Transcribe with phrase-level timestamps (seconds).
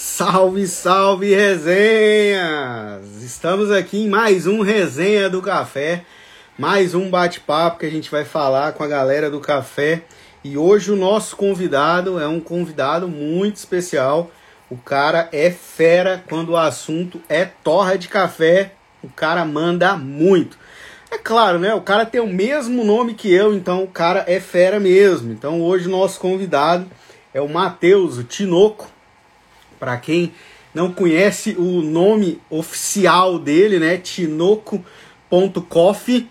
[0.00, 3.20] Salve, salve, resenhas!
[3.20, 6.04] Estamos aqui em mais um Resenha do Café,
[6.56, 10.04] mais um bate-papo que a gente vai falar com a galera do café.
[10.44, 14.30] E hoje o nosso convidado é um convidado muito especial.
[14.70, 18.74] O cara é fera quando o assunto é torra de café.
[19.02, 20.56] O cara manda muito.
[21.10, 21.74] É claro, né?
[21.74, 25.32] O cara tem o mesmo nome que eu, então o cara é fera mesmo.
[25.32, 26.86] Então hoje o nosso convidado
[27.34, 28.96] é o Matheus, o Tinoco.
[29.78, 30.32] Para quem
[30.74, 33.96] não conhece o nome oficial dele, né?
[33.96, 36.28] Tinoco.coffee.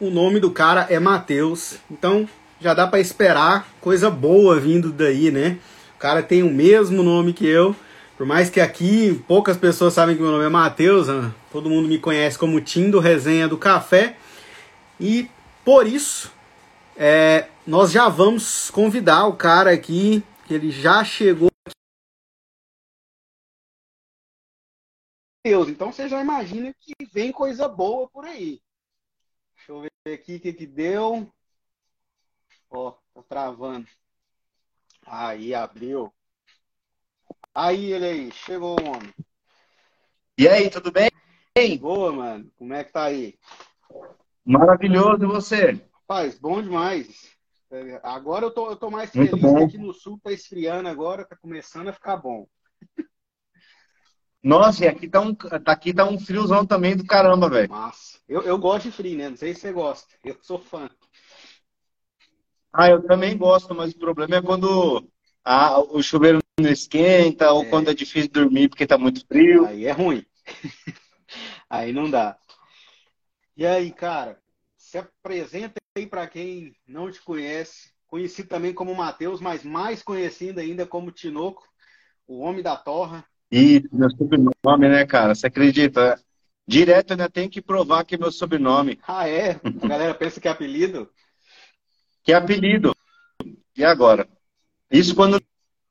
[0.00, 1.76] O nome do cara é Matheus.
[1.90, 2.28] Então
[2.60, 5.58] já dá para esperar coisa boa vindo daí, né?
[5.96, 7.74] O cara tem o mesmo nome que eu.
[8.16, 11.30] Por mais que aqui poucas pessoas sabem que meu nome é Matheus, né?
[11.52, 14.16] todo mundo me conhece como Tim do Resenha do Café.
[15.00, 15.28] E
[15.64, 16.32] por isso,
[16.96, 21.50] é, nós já vamos convidar o cara aqui, que ele já chegou.
[25.48, 28.60] Deus, então você já imagina que vem coisa boa por aí.
[29.56, 31.32] Deixa eu ver aqui o que, que deu.
[32.68, 33.88] Ó, tá travando.
[35.06, 36.12] Aí, abriu.
[37.54, 39.14] Aí ele aí, chegou o homem.
[40.36, 41.08] E aí, tudo bem?
[41.80, 42.52] Boa, mano.
[42.58, 43.38] Como é que tá aí?
[44.44, 45.82] Maravilhoso, e você?
[45.94, 47.34] Rapaz, bom demais.
[48.02, 49.56] Agora eu tô, eu tô mais Muito feliz bom.
[49.56, 52.46] que aqui no sul tá esfriando agora, tá começando a ficar bom.
[54.42, 57.70] Nossa, e aqui tá um, tá, aqui tá um friozão também do caramba, velho.
[57.70, 58.18] Massa.
[58.28, 59.28] Eu, eu gosto de frio, né?
[59.28, 60.14] Não sei se você gosta.
[60.24, 60.88] Eu sou fã.
[62.72, 65.08] Ah, eu também gosto, mas o problema é quando
[65.44, 67.70] ah, o chuveiro não esquenta ou É.
[67.70, 69.66] quando é difícil dormir porque tá muito frio.
[69.66, 70.24] Aí é ruim.
[71.68, 72.38] Aí não dá.
[73.56, 74.40] E aí, cara,
[74.76, 80.60] se apresenta aí pra quem não te conhece, conhecido também como Matheus, mas mais conhecido
[80.60, 81.68] ainda como Tinoco,
[82.26, 83.26] o homem da torra.
[83.50, 85.34] E meu sobrenome, né, cara?
[85.34, 86.20] Você acredita?
[86.66, 89.52] Direto eu ainda tenho que provar que é meu sobrenome, Ah, é?
[89.82, 91.10] A galera pensa que é apelido?
[92.22, 92.94] que é apelido.
[93.74, 94.28] E agora?
[94.90, 95.42] Isso quando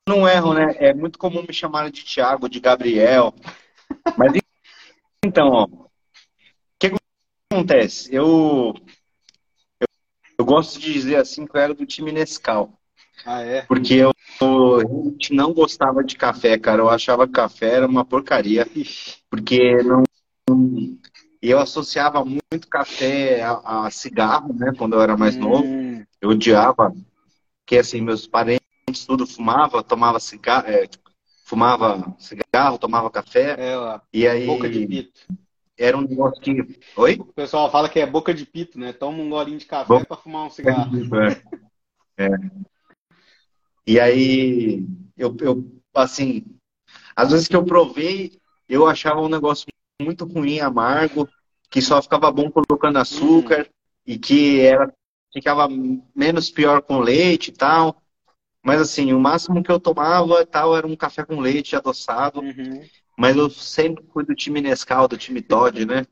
[0.07, 0.75] não erro, né?
[0.77, 3.33] É muito comum me chamarem de Thiago, de Gabriel.
[4.15, 4.33] Mas
[5.25, 5.89] então, ó, o
[6.79, 6.91] que
[7.51, 8.13] acontece?
[8.13, 8.75] Eu,
[9.79, 9.87] eu,
[10.37, 12.79] eu gosto de dizer assim que eu era do time Nescau.
[13.25, 13.63] Ah, é?
[13.63, 16.81] Porque eu, eu realmente não gostava de café, cara.
[16.81, 18.67] Eu achava que café era uma porcaria.
[19.29, 20.03] Porque não.
[21.41, 24.73] Eu associava muito café a, a cigarro, né?
[24.77, 25.63] Quando eu era mais novo.
[25.65, 26.93] hum, Eu odiava.
[27.63, 28.61] Porque assim, meus parentes
[29.05, 30.87] tudo fumava, tomava cigarro, é,
[31.45, 33.55] fumava cigarro, tomava café.
[33.59, 35.19] é, ó, E aí boca de pito.
[35.77, 36.79] era um negócio que.
[36.95, 37.17] Oi?
[37.19, 38.93] O pessoal fala que é boca de pito, né?
[38.93, 40.91] Toma um golinho de café pra fumar um cigarro.
[42.17, 42.25] É.
[42.25, 42.29] É.
[43.87, 44.85] E aí,
[45.17, 46.43] eu, eu, assim,
[47.15, 48.37] às vezes que eu provei,
[48.67, 49.65] eu achava um negócio
[50.01, 51.29] muito ruim, amargo,
[51.69, 53.65] que só ficava bom colocando açúcar
[54.05, 54.93] e que era,
[55.33, 55.69] ficava
[56.13, 58.03] menos pior com leite e tal.
[58.61, 62.41] Mas assim, o máximo que eu tomava e tal era um café com leite adoçado.
[62.41, 62.85] Uhum.
[63.17, 66.05] Mas eu sempre fui do time Nescau, do time Todd, né?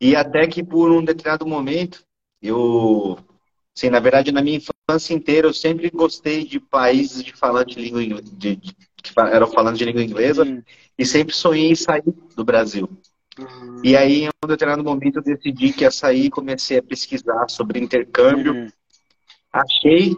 [0.00, 2.02] E até que por um determinado momento,
[2.40, 3.18] eu,
[3.76, 4.79] assim, na verdade, na minha infância
[5.14, 9.46] inteira, eu sempre gostei de países de falante de língua inglesa, de, de- que eram
[9.46, 10.62] falantes de língua inglesa, Hum.
[10.98, 12.02] e sempre sonhei em sair
[12.36, 12.88] do Brasil.
[13.38, 13.80] Uhum.
[13.82, 17.78] E aí, em um determinado momento, eu decidi que ia sair, comecei a pesquisar sobre
[17.80, 18.68] intercâmbio, Uhum.
[19.52, 20.14] achei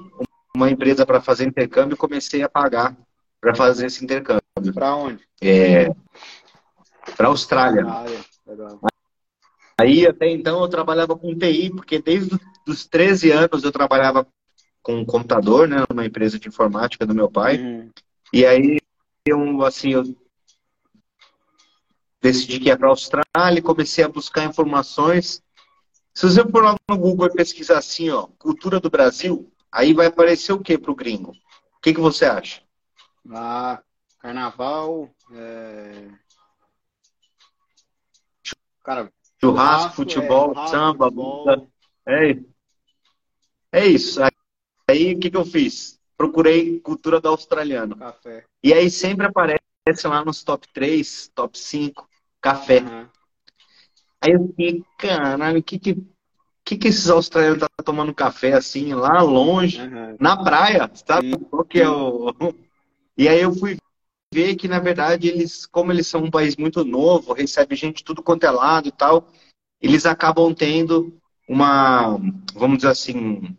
[0.54, 2.96] uma empresa para fazer intercâmbio e comecei a pagar
[3.40, 4.42] para fazer esse intercâmbio.
[4.74, 5.20] Pra onde?
[5.40, 5.88] É,
[7.16, 7.84] para a Austrália.
[7.86, 8.50] Ah, é.
[8.50, 8.80] Legal.
[9.80, 12.38] Aí até então eu trabalhava com TI, porque desde
[12.68, 14.26] os 13 anos eu trabalhava
[14.82, 17.58] com um computador, né, numa empresa de informática do meu pai.
[17.58, 17.90] Uhum.
[18.32, 18.78] E aí
[19.24, 20.02] eu assim, eu
[22.20, 25.42] decidi que ia para a Austrália e comecei a buscar informações.
[26.14, 30.06] Se você for lá no Google e pesquisar assim, ó, cultura do Brasil, aí vai
[30.06, 31.30] aparecer o que para o gringo?
[31.30, 32.62] O que que você acha?
[33.30, 33.82] Ah,
[34.18, 35.08] carnaval.
[35.32, 36.08] É...
[38.84, 41.68] Cara, Churrasco, futebol, é, samba, futebol.
[42.06, 42.38] É,
[43.72, 44.22] é isso.
[44.22, 44.31] Aí,
[45.08, 45.98] aí o que que eu fiz?
[46.16, 47.96] Procurei cultura do australiano.
[47.96, 48.44] Café.
[48.62, 49.60] E aí sempre aparece
[50.04, 52.08] lá nos top 3, top 5,
[52.40, 52.80] café.
[52.80, 53.06] Uhum.
[54.20, 56.02] Aí eu fiquei, caralho, o que que,
[56.64, 60.16] que que esses australianos estão tomando café assim, lá longe, Uhum.
[60.20, 61.36] na praia, sabe?
[61.50, 62.32] Qual que é o...
[63.14, 63.76] E aí eu fui
[64.32, 68.22] ver que, na verdade, eles, como eles são um país muito novo, recebe gente tudo
[68.22, 69.28] quanto é lado e tal,
[69.78, 71.14] eles acabam tendo
[71.46, 72.16] uma,
[72.54, 73.54] vamos dizer assim,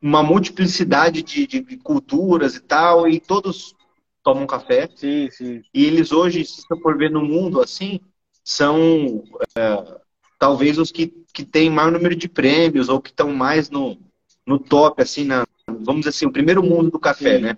[0.00, 3.74] uma multiplicidade de, de culturas e tal, e todos
[4.22, 4.88] tomam café.
[4.94, 5.62] Sim, sim.
[5.72, 8.00] E eles hoje, se você for ver no mundo assim,
[8.44, 9.24] são
[9.56, 10.00] é,
[10.38, 13.98] talvez os que, que têm maior número de prêmios ou que estão mais no,
[14.46, 17.42] no top, assim, na, vamos dizer assim, o primeiro mundo do café, sim.
[17.42, 17.56] né?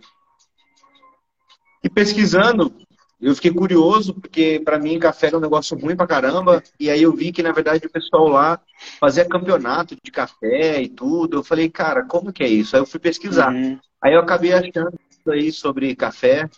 [1.82, 2.73] E pesquisando,
[3.20, 7.02] eu fiquei curioso, porque para mim café era um negócio ruim pra caramba, e aí
[7.02, 8.60] eu vi que, na verdade, o pessoal lá
[9.00, 11.38] fazia campeonato de café e tudo.
[11.38, 12.76] Eu falei, cara, como que é isso?
[12.76, 13.52] Aí eu fui pesquisar.
[13.52, 13.78] Uhum.
[14.00, 14.96] Aí eu acabei achando
[15.28, 16.48] aí sobre café,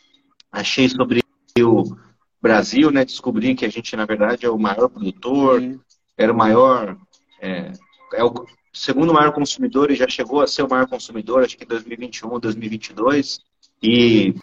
[0.53, 1.23] achei sobre
[1.59, 1.97] o
[2.43, 3.05] Brasil, né?
[3.07, 5.81] Descobri que a gente, na verdade, é o maior produtor, uhum.
[6.17, 6.97] era o maior.
[7.41, 7.73] É,
[8.13, 8.35] é o
[8.73, 12.39] segundo maior consumidor e já chegou a ser o maior consumidor, acho que em 2021,
[12.39, 13.41] 2022.
[13.83, 14.35] E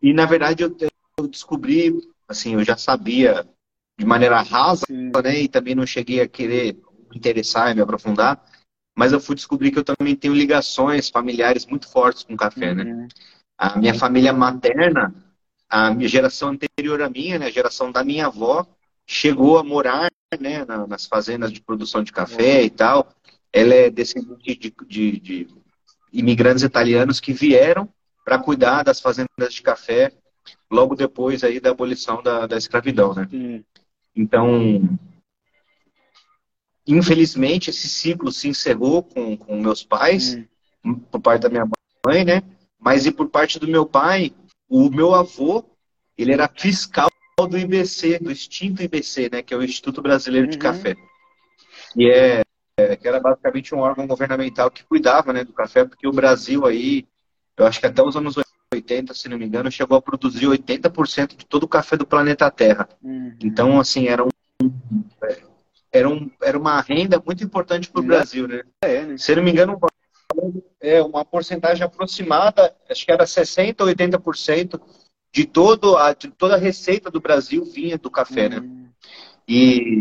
[0.00, 0.76] e, na verdade, eu,
[1.18, 1.92] eu descobri,
[2.28, 3.46] assim, eu já sabia
[3.98, 5.40] de maneira rasa, né?
[5.40, 6.74] E também não cheguei a querer
[7.10, 8.42] me interessar e me aprofundar.
[8.96, 12.84] Mas eu fui descobrir que eu também tenho ligações familiares muito fortes com café, né?
[12.84, 12.96] uhum.
[12.96, 13.08] né?
[13.56, 15.12] A minha família materna,
[15.68, 17.46] a minha geração anterior à minha, né?
[17.46, 18.64] A geração da minha avó,
[19.04, 20.64] chegou a morar, né?
[20.86, 22.64] nas fazendas de produção de café uhum.
[22.64, 23.12] e tal.
[23.52, 25.48] Ela é descendente de, de, de
[26.12, 27.88] imigrantes italianos que vieram
[28.28, 30.12] para cuidar das fazendas de café
[30.70, 33.26] logo depois aí da abolição da, da escravidão, né?
[34.14, 34.98] Então,
[36.86, 40.38] infelizmente, esse ciclo se encerrou com, com meus pais,
[41.10, 41.66] por parte da minha
[42.06, 42.42] mãe, né?
[42.78, 44.34] Mas e por parte do meu pai,
[44.68, 45.64] o meu avô,
[46.18, 47.08] ele era fiscal
[47.48, 49.42] do IBC, do extinto IBC, né?
[49.42, 50.50] Que é o Instituto Brasileiro uhum.
[50.50, 50.96] de Café.
[51.96, 52.42] E é,
[52.76, 56.66] é, que era basicamente um órgão governamental que cuidava, né, do café, porque o Brasil
[56.66, 57.06] aí
[57.58, 58.36] eu acho que até os anos
[58.72, 62.50] 80, se não me engano, chegou a produzir 80% de todo o café do planeta
[62.50, 62.88] Terra.
[63.02, 63.34] Uhum.
[63.42, 64.28] Então, assim, era, um,
[65.90, 68.62] era, um, era uma renda muito importante para o Brasil, né?
[68.82, 69.18] É, né?
[69.18, 69.78] Se não me engano,
[70.80, 74.80] é uma porcentagem aproximada, acho que era 60% ou 80%
[75.32, 78.58] de, todo a, de toda a receita do Brasil vinha do café, né?
[78.58, 78.62] uhum.
[78.62, 78.88] né?
[79.48, 80.00] E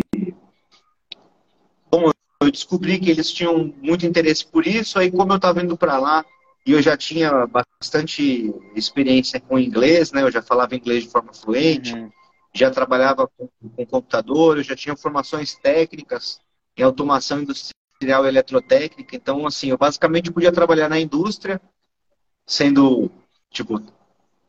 [1.90, 2.12] bom,
[2.42, 5.98] eu descobri que eles tinham muito interesse por isso, aí como eu estava indo para
[5.98, 6.26] lá,
[6.68, 10.22] e eu já tinha bastante experiência com inglês, né?
[10.22, 12.12] Eu já falava inglês de forma fluente, uhum.
[12.54, 16.42] já trabalhava com, com computador, eu já tinha formações técnicas
[16.76, 19.16] em automação industrial e eletrotécnica.
[19.16, 21.62] Então, assim, eu basicamente podia trabalhar na indústria,
[22.46, 23.10] sendo,
[23.50, 23.82] tipo,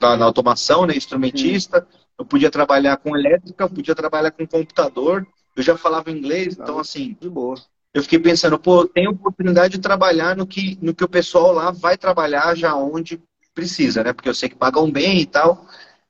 [0.00, 0.96] na, na automação, né?
[0.96, 1.86] Instrumentista.
[1.88, 1.98] Uhum.
[2.18, 5.24] Eu podia trabalhar com elétrica, eu podia trabalhar com computador.
[5.54, 7.16] Eu já falava inglês, então, assim...
[7.20, 7.54] De boa
[7.98, 11.70] eu fiquei pensando, pô, tem oportunidade de trabalhar no que, no que o pessoal lá
[11.70, 13.20] vai trabalhar já onde
[13.52, 14.12] precisa, né?
[14.12, 15.66] Porque eu sei que pagam bem e tal,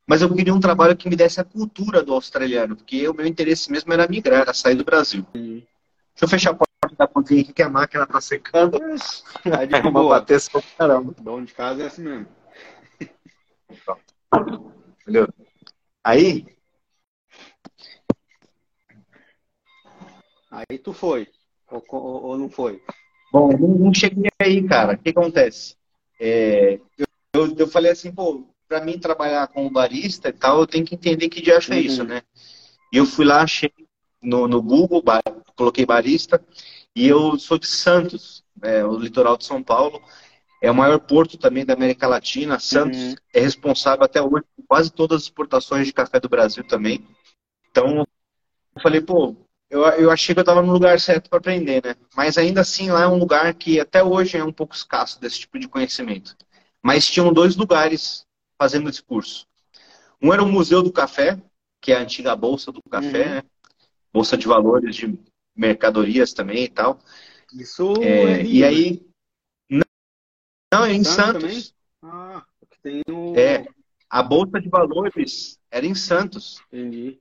[0.06, 3.26] mas eu queria um trabalho que me desse a cultura do australiano, porque o meu
[3.26, 5.26] interesse mesmo era migrar, era sair do Brasil.
[5.32, 5.64] Deixa
[6.20, 8.78] eu fechar a porta da cozinha aqui que a máquina tá secando.
[9.44, 11.14] É de uma bateção, caramba.
[11.18, 12.26] Dono de casa é assim mesmo.
[15.00, 15.28] Entendeu?
[16.04, 16.46] Aí.
[20.50, 21.28] Aí tu foi.
[21.70, 22.82] Ou, ou, ou não foi?
[23.32, 24.94] Bom, não, cheguei aí, cara.
[24.94, 25.76] O que acontece?
[26.20, 26.80] É,
[27.32, 30.94] eu, eu, falei assim, pô, pra mim trabalhar como barista e tal, eu tenho que
[30.94, 31.78] entender que dia é uhum.
[31.78, 32.22] isso, né?
[32.92, 33.72] E eu fui lá, achei
[34.22, 35.22] no, no Google, bar,
[35.54, 36.42] coloquei barista,
[36.94, 40.02] e eu sou de Santos, é, o litoral de São Paulo.
[40.60, 42.58] É o maior porto também da América Latina.
[42.58, 43.14] Santos uhum.
[43.32, 47.06] é responsável até hoje por quase todas as exportações de café do Brasil também.
[47.70, 49.36] Então, eu falei, pô,
[49.70, 51.94] eu, eu achei que eu estava no lugar certo para aprender, né?
[52.16, 55.40] Mas ainda assim lá é um lugar que até hoje é um pouco escasso desse
[55.40, 56.36] tipo de conhecimento.
[56.82, 58.24] Mas tinham dois lugares
[58.58, 59.46] fazendo esse curso.
[60.22, 61.40] Um era o Museu do Café,
[61.80, 63.34] que é a antiga Bolsa do Café, uhum.
[63.34, 63.42] né?
[64.12, 65.18] Bolsa de Valores de
[65.54, 66.98] Mercadorias também e tal.
[67.52, 69.06] Isso é, é E aí...
[69.68, 69.84] Não,
[70.72, 71.74] não é em Santos.
[72.02, 72.42] Ah,
[72.82, 73.38] tem o...
[73.38, 73.66] É,
[74.08, 76.62] a Bolsa de Valores era em Santos.
[76.72, 77.20] Entendi.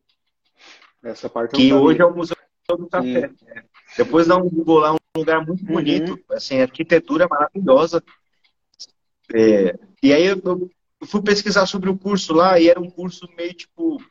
[1.03, 2.36] Essa parte que hoje é o Museu
[2.75, 3.31] do Café.
[3.47, 3.63] É.
[3.97, 5.73] Depois dá um Google lá, um lugar muito uhum.
[5.73, 6.35] bonito, uhum.
[6.35, 8.03] assim, arquitetura maravilhosa.
[9.33, 10.69] É, e aí eu, eu,
[11.07, 14.01] fui pesquisar sobre o curso lá e era um curso meio tipo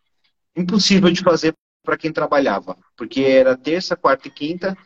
[0.55, 4.77] impossível de fazer para quem trabalhava, porque era terça, quarta e quinta,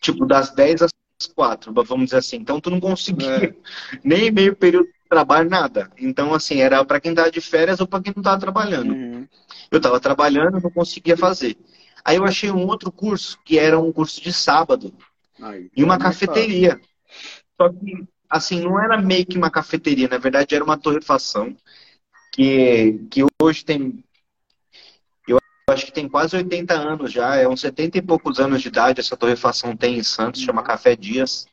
[0.00, 0.92] tipo das 10 às
[1.34, 2.36] 4, vamos dizer assim.
[2.36, 3.54] Então tu não conseguia é.
[4.02, 5.90] nem meio período de trabalho, nada.
[5.98, 8.92] Então assim, era para quem estava de férias ou para quem não estava trabalhando.
[8.92, 9.28] Uhum.
[9.70, 11.56] Eu estava trabalhando, não conseguia fazer.
[12.04, 14.94] Aí eu achei um outro curso, que era um curso de sábado,
[15.40, 16.80] Aí, em uma é cafeteria.
[17.60, 21.56] Só que, assim, não era meio que uma cafeteria, na verdade era uma torrefação,
[22.32, 24.04] que, que hoje tem.
[25.26, 25.38] Eu
[25.68, 29.00] acho que tem quase 80 anos já, é uns 70 e poucos anos de idade,
[29.00, 31.46] essa torrefação tem em Santos, chama Café Dias.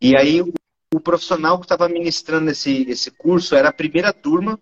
[0.00, 0.52] E aí o,
[0.94, 4.58] o profissional que estava ministrando esse, esse curso era a primeira turma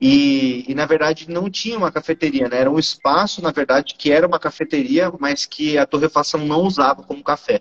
[0.00, 2.58] E, e, na verdade não tinha uma cafeteria, né?
[2.58, 7.02] Era um espaço, na verdade, que era uma cafeteria, mas que a torrefação não usava
[7.02, 7.60] como café.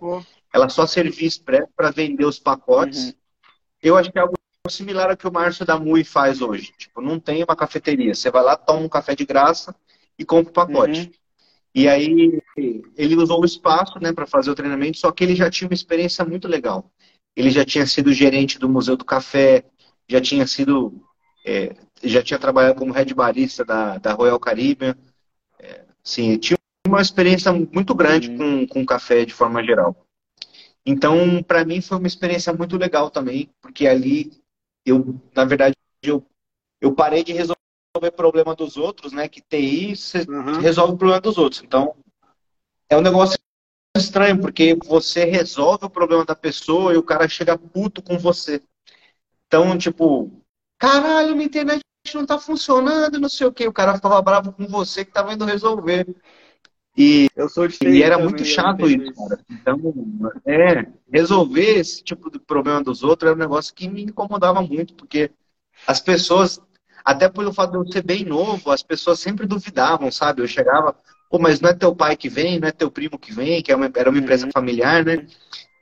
[0.53, 3.07] Ela só servia expresso para vender os pacotes.
[3.07, 3.13] Uhum.
[3.81, 4.35] Eu acho que é algo
[4.69, 6.73] similar ao que o Márcio da Mui faz hoje.
[6.77, 8.13] Tipo, não tem uma cafeteria.
[8.13, 9.75] Você vai lá, toma um café de graça
[10.17, 11.01] e compra o pacote.
[11.01, 11.11] Uhum.
[11.73, 12.41] E aí
[12.95, 15.75] ele usou o espaço né, para fazer o treinamento, só que ele já tinha uma
[15.75, 16.91] experiência muito legal.
[17.35, 19.63] Ele já tinha sido gerente do Museu do Café,
[20.09, 21.06] já tinha sido.
[21.49, 21.73] É,
[22.03, 24.97] já tinha trabalhado como head barista da, da Royal Caribbean.
[25.57, 28.65] É, sim, tinha uma experiência muito grande uhum.
[28.65, 29.95] com, com café de forma geral.
[30.85, 34.31] Então, para mim, foi uma experiência muito legal também, porque ali
[34.85, 36.25] eu, na verdade, eu,
[36.81, 37.57] eu parei de resolver
[37.95, 39.27] o problema dos outros, né?
[39.29, 39.93] Que TI
[40.27, 40.59] uhum.
[40.59, 41.61] resolve o problema dos outros.
[41.63, 41.95] Então,
[42.89, 43.37] é um negócio
[43.97, 48.61] estranho, porque você resolve o problema da pessoa e o cara chega puto com você.
[49.47, 50.31] Então, tipo,
[50.77, 51.81] caralho, minha internet
[52.13, 53.67] não tá funcionando, não sei o que.
[53.67, 56.05] O cara ficava bravo com você que tava indo resolver.
[56.97, 57.29] E,
[57.85, 59.39] e era muito chato isso, cara.
[59.51, 59.79] Então,
[60.45, 64.95] é, resolver esse tipo de problema dos outros era um negócio que me incomodava muito,
[64.95, 65.29] porque
[65.85, 66.59] as pessoas,
[67.05, 70.41] até pelo fato de eu ser bem novo, as pessoas sempre duvidavam, sabe?
[70.41, 70.95] Eu chegava,
[71.29, 73.71] pô, mas não é teu pai que vem, não é teu primo que vem, que
[73.71, 74.51] é uma, era uma empresa uhum.
[74.51, 75.27] familiar, né?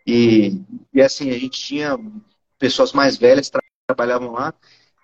[0.05, 0.61] E,
[0.93, 1.97] e assim, a gente tinha
[2.59, 4.53] pessoas mais velhas que trabalhavam lá,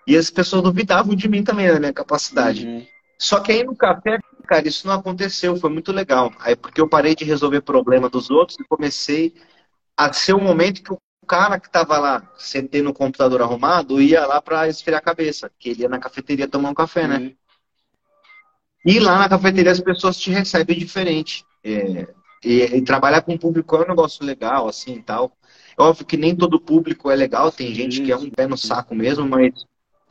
[0.06, 2.66] e as pessoas duvidavam de mim também, da minha capacidade.
[2.66, 2.86] Uhum.
[3.18, 6.32] Só que aí no café, cara, isso não aconteceu, foi muito legal.
[6.40, 9.32] Aí porque eu parei de resolver problema dos outros e comecei
[9.96, 14.02] a ser o um momento que o cara que estava lá, sentando no computador arrumado,
[14.02, 17.18] ia lá para esfriar a cabeça, que ele ia na cafeteria tomar um café, né?
[17.18, 17.34] Uhum.
[18.84, 21.44] E lá na cafeteria as pessoas te recebem diferente.
[21.62, 22.08] É,
[22.44, 25.30] e, e, trabalhar com o público é um negócio legal, assim e tal.
[25.78, 28.58] É óbvio que nem todo público é legal, tem gente que é um pé no
[28.58, 29.64] saco mesmo, mas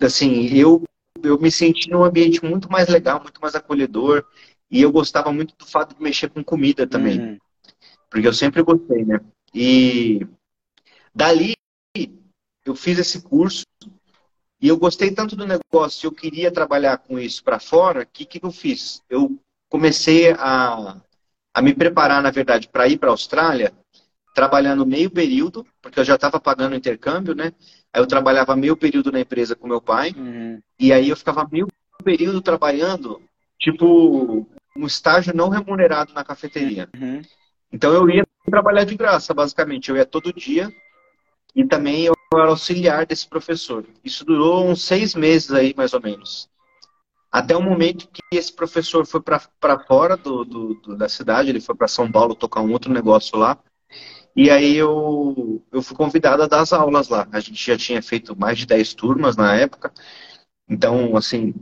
[0.06, 0.84] assim, eu
[1.24, 4.26] eu me senti num ambiente muito mais legal, muito mais acolhedor.
[4.70, 7.20] E eu gostava muito do fato de mexer com comida também.
[7.20, 7.38] Uhum.
[8.10, 9.20] Porque eu sempre gostei, né?
[9.54, 10.26] E
[11.14, 11.54] dali
[12.66, 13.66] eu fiz esse curso
[14.62, 18.40] e eu gostei tanto do negócio, eu queria trabalhar com isso para fora, que que
[18.44, 19.02] eu fiz?
[19.10, 21.02] Eu comecei a,
[21.54, 23.74] a me preparar, na verdade, para ir para a Austrália,
[24.36, 27.52] trabalhando meio período, porque eu já estava pagando intercâmbio, né?
[27.94, 30.14] Aí eu trabalhava meio período na empresa com meu pai.
[30.16, 30.62] Uhum.
[30.80, 31.68] E aí eu ficava meio
[32.04, 33.22] período trabalhando,
[33.60, 36.90] tipo, um estágio não remunerado na cafeteria.
[36.96, 37.22] Uhum.
[37.72, 39.90] Então eu ia trabalhar de graça, basicamente.
[39.90, 40.74] Eu ia todo dia.
[41.56, 43.86] E também eu era auxiliar desse professor.
[44.04, 46.50] Isso durou uns seis meses aí, mais ou menos.
[47.32, 51.62] Até o momento que esse professor foi para fora do, do, do, da cidade, ele
[51.62, 53.58] foi para São Paulo tocar um outro negócio lá.
[54.36, 57.28] E aí eu, eu fui convidado a dar as aulas lá.
[57.32, 59.94] A gente já tinha feito mais de 10 turmas na época.
[60.70, 61.54] Então, assim,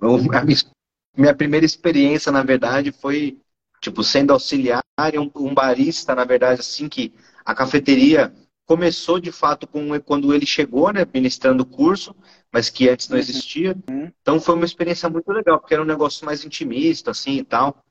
[0.00, 3.38] eu, a minha primeira experiência, na verdade, foi,
[3.80, 7.12] tipo, sendo auxiliar e um, um, barista, na verdade, assim, que
[7.44, 8.32] a cafeteria
[8.64, 12.14] começou, de fato, com quando ele chegou, né, ministrando o curso,
[12.52, 13.76] mas que antes não existia.
[14.22, 17.84] Então, foi uma experiência muito legal, porque era um negócio mais intimista, assim, e tal.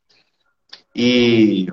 [0.95, 1.67] E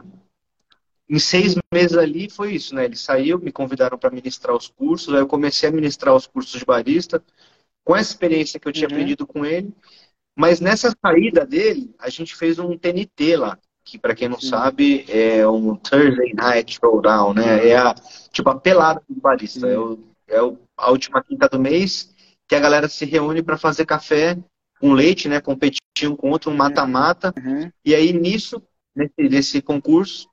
[1.11, 2.85] em seis meses ali foi isso, né?
[2.85, 6.61] Ele saiu, me convidaram para ministrar os cursos, aí eu comecei a ministrar os cursos
[6.61, 7.21] de barista,
[7.85, 8.95] com a experiência que eu tinha uhum.
[8.95, 9.75] aprendido com ele.
[10.37, 14.51] Mas nessa saída dele, a gente fez um TNT lá, que para quem não Sim.
[14.51, 17.69] sabe é um Thursday Night Showdown, né?
[17.69, 17.93] É a,
[18.31, 19.67] tipo a pelada do barista.
[19.67, 19.99] É, o,
[20.29, 22.15] é o, a última quinta do mês
[22.47, 24.39] que a galera se reúne para fazer café
[24.81, 25.41] com leite, né?
[25.41, 27.35] Competindo com outro, um mata-mata.
[27.37, 27.69] Uhum.
[27.85, 28.63] E aí nisso,
[28.95, 30.30] nesse, nesse concurso,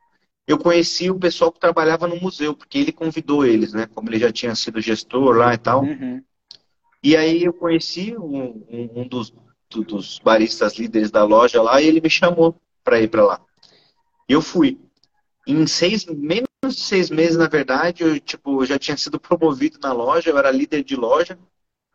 [0.48, 3.86] eu conheci o pessoal que trabalhava no museu, porque ele convidou eles, né?
[3.94, 5.84] Como ele já tinha sido gestor lá e tal.
[5.84, 6.24] Uhum.
[7.04, 9.34] E aí eu conheci um, um, dos,
[9.70, 13.42] dos, baristas líderes da loja lá e ele me chamou para ir para lá.
[14.28, 14.80] Eu fui.
[15.46, 19.78] Em seis, menos de seis meses, na verdade, eu, tipo, eu já tinha sido promovido
[19.82, 21.38] na loja, eu era líder de loja,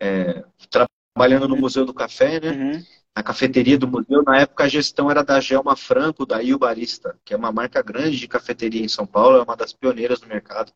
[0.01, 2.51] é, trabalhando no Museu do Café, né?
[2.51, 4.23] Uhum na cafeteria do museu.
[4.23, 7.83] Na época a gestão era da Gelma Franco, da Il Barista, que é uma marca
[7.83, 10.73] grande de cafeteria em São Paulo, é uma das pioneiras no mercado.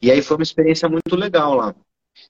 [0.00, 1.74] E aí foi uma experiência muito legal lá.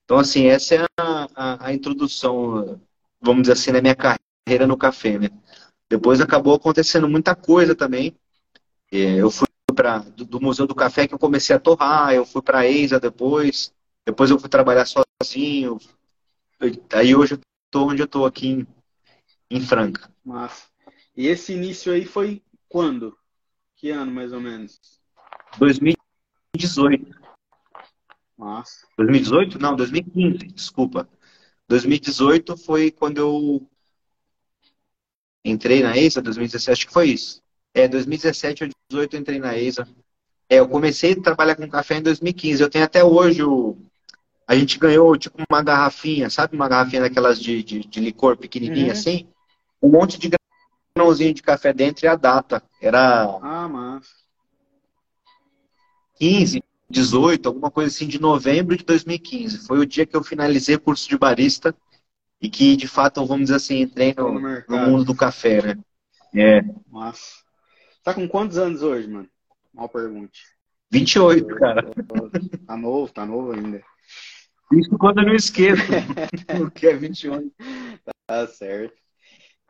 [0.04, 2.80] Então, assim, essa é a, a, a introdução,
[3.20, 5.30] vamos dizer assim, na minha carreira no café, né?
[5.88, 8.16] Depois acabou acontecendo muita coisa também.
[8.92, 12.24] É, eu fui para do, do, Museu do Café que eu comecei a torrar, eu
[12.26, 13.72] fui para a EISA depois,
[14.04, 15.78] depois eu fui trabalhar sozinho.
[16.92, 18.66] Aí hoje eu estou onde eu estou aqui em,
[19.50, 20.10] em Franca.
[20.24, 20.68] Massa.
[21.16, 23.16] E esse início aí foi quando?
[23.76, 24.80] Que ano, mais ou menos?
[25.58, 27.18] 2018.
[28.36, 28.86] Massa.
[28.96, 29.58] 2018?
[29.58, 31.08] Não, 2015, desculpa.
[31.68, 33.68] 2018 foi quando eu
[35.44, 37.42] entrei na ESA, 2017, acho que foi isso.
[37.74, 39.88] É, 2017 ou 2018 eu entrei na ESA.
[40.48, 42.62] É, eu comecei a trabalhar com café em 2015.
[42.62, 43.76] Eu tenho até hoje o.
[44.46, 46.56] A gente ganhou tipo uma garrafinha, sabe?
[46.56, 48.92] Uma garrafinha daquelas de, de, de licor pequenininha uhum.
[48.92, 49.28] assim.
[49.82, 50.30] Um monte de
[50.94, 52.62] grãozinho de café dentro e a data.
[52.80, 53.24] Era.
[53.42, 54.20] Ah, mas.
[56.16, 59.66] 15, 18, alguma coisa assim, de novembro de 2015.
[59.66, 61.74] Foi o dia que eu finalizei o curso de barista
[62.40, 65.78] e que, de fato, vamos dizer assim, entrei no, no, no mundo do café, né?
[66.34, 66.62] É.
[66.90, 67.40] Nossa.
[68.02, 69.28] Tá com quantos anos hoje, mano?
[69.72, 70.42] Mal pergunte.
[70.90, 71.90] 28, cara.
[72.66, 73.82] Tá novo, tá novo ainda.
[74.72, 75.82] Isso quando eu não esqueço.
[76.64, 77.52] o que é 28.
[78.26, 78.94] Tá certo.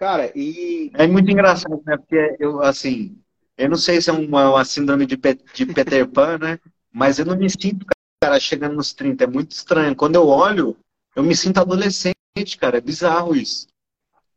[0.01, 0.91] Cara, e.
[0.95, 1.95] É muito engraçado, né?
[1.99, 3.21] Porque eu, assim,
[3.59, 6.59] eu não sei se é uma, uma síndrome de, de Peter Pan, né?
[6.91, 7.85] Mas eu não me sinto,
[8.19, 9.25] cara, chegando nos 30.
[9.25, 9.95] É muito estranho.
[9.95, 10.75] Quando eu olho,
[11.15, 12.15] eu me sinto adolescente,
[12.59, 12.79] cara.
[12.79, 13.67] É bizarro isso.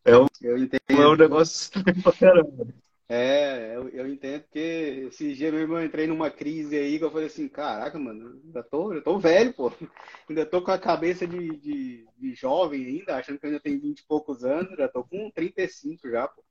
[0.04, 0.82] É um, eu entendo.
[0.90, 2.68] É um negócio estranho pra caramba.
[3.10, 7.12] É, eu, eu entendo que esse dia mesmo eu entrei numa crise aí que eu
[7.12, 9.72] falei assim, caraca, mano, ainda tô, eu tô velho, pô.
[10.30, 13.82] Ainda tô com a cabeça de, de, de jovem ainda, achando que eu ainda tenho
[13.82, 16.44] 20 e poucos anos, já tô com 35 já, pô.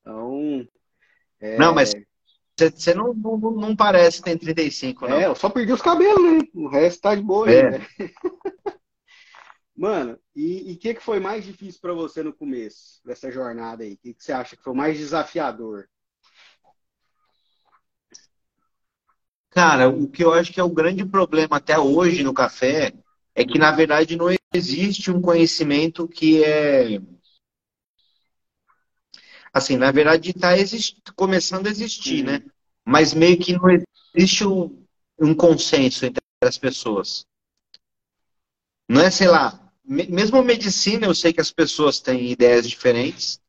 [0.00, 0.68] Então.
[1.40, 1.58] É...
[1.58, 1.92] Não, mas
[2.56, 5.16] você não, não, não, parece que tem 35, não.
[5.16, 6.38] É, eu só perdi os cabelos, né?
[6.54, 7.66] O resto tá de boa é.
[7.66, 7.86] aí, né?
[9.74, 13.94] Mano, e o que, que foi mais difícil para você no começo dessa jornada aí?
[13.94, 15.88] O que, que você acha que foi mais desafiador?
[19.50, 22.92] Cara, o que eu acho que é o grande problema até hoje no café
[23.34, 27.00] é que, na verdade, não existe um conhecimento que é.
[29.52, 30.50] Assim, na verdade, está
[31.14, 32.42] começando a existir, né?
[32.84, 33.64] Mas meio que não
[34.14, 34.84] existe um,
[35.18, 37.26] um consenso entre as pessoas.
[38.88, 43.40] Não é, sei lá, mesmo medicina, eu sei que as pessoas têm ideias diferentes,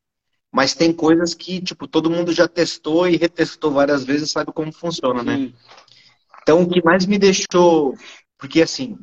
[0.51, 4.51] mas tem coisas que, tipo, todo mundo já testou e retestou várias vezes e sabe
[4.51, 5.51] como funciona, né?
[6.41, 7.97] Então, o que mais me deixou.
[8.37, 8.97] Porque, assim,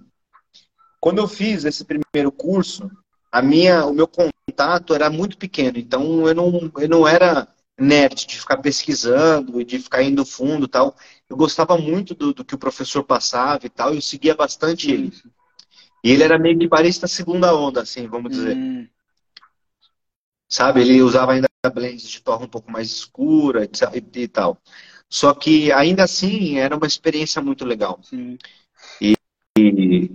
[1.01, 2.91] quando eu fiz esse primeiro curso,
[3.33, 5.79] a minha, o meu contato era muito pequeno.
[5.79, 10.69] Então, eu não, eu não era nerd de ficar pesquisando e de ficar indo fundo
[10.69, 10.95] tal.
[11.29, 15.13] Eu gostava muito do, do que o professor passava e tal, eu seguia bastante ele.
[16.03, 18.57] E ele era meio que barista segunda onda, assim, vamos dizer.
[18.57, 18.89] Hum.
[20.49, 24.59] Sabe, ele usava ainda blends de torra um pouco mais escura e, e, tal.
[25.09, 28.01] Só que ainda assim era uma experiência muito legal.
[29.01, 29.15] E,
[29.59, 30.11] e,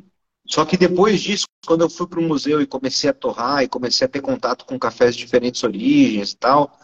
[0.48, 3.68] só que depois disso, quando eu fui para o museu e comecei a torrar e
[3.68, 6.80] comecei a ter contato com cafés de diferentes origens e tal,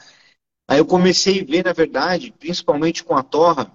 [0.67, 3.71] aí eu comecei a ver, na verdade, principalmente com a torra,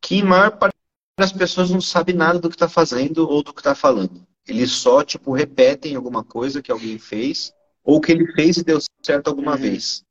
[0.00, 0.76] que a maior parte
[1.18, 4.27] das pessoas não sabe nada do que está fazendo ou do que está falando.
[4.48, 7.52] Eles só, tipo, repetem alguma coisa que alguém fez
[7.84, 9.58] ou que ele fez e deu certo alguma uhum.
[9.58, 10.04] vez.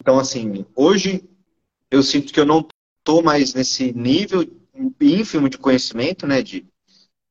[0.00, 1.28] Então, assim, hoje
[1.90, 2.66] eu sinto que eu não
[2.98, 4.44] estou mais nesse nível
[5.00, 6.42] ínfimo de conhecimento, né?
[6.42, 6.66] De,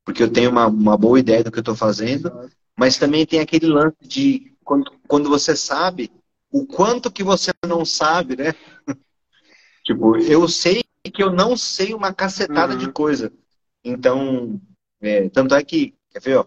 [0.03, 2.31] porque eu tenho uma, uma boa ideia do que eu estou fazendo,
[2.75, 6.11] mas também tem aquele lance de quando, quando você sabe
[6.51, 8.53] o quanto que você não sabe, né?
[9.83, 12.79] tipo, eu sei que eu não sei uma cacetada uhum.
[12.79, 13.31] de coisa.
[13.83, 14.59] Então,
[15.07, 16.45] é, tanto é que, quer ver, ó,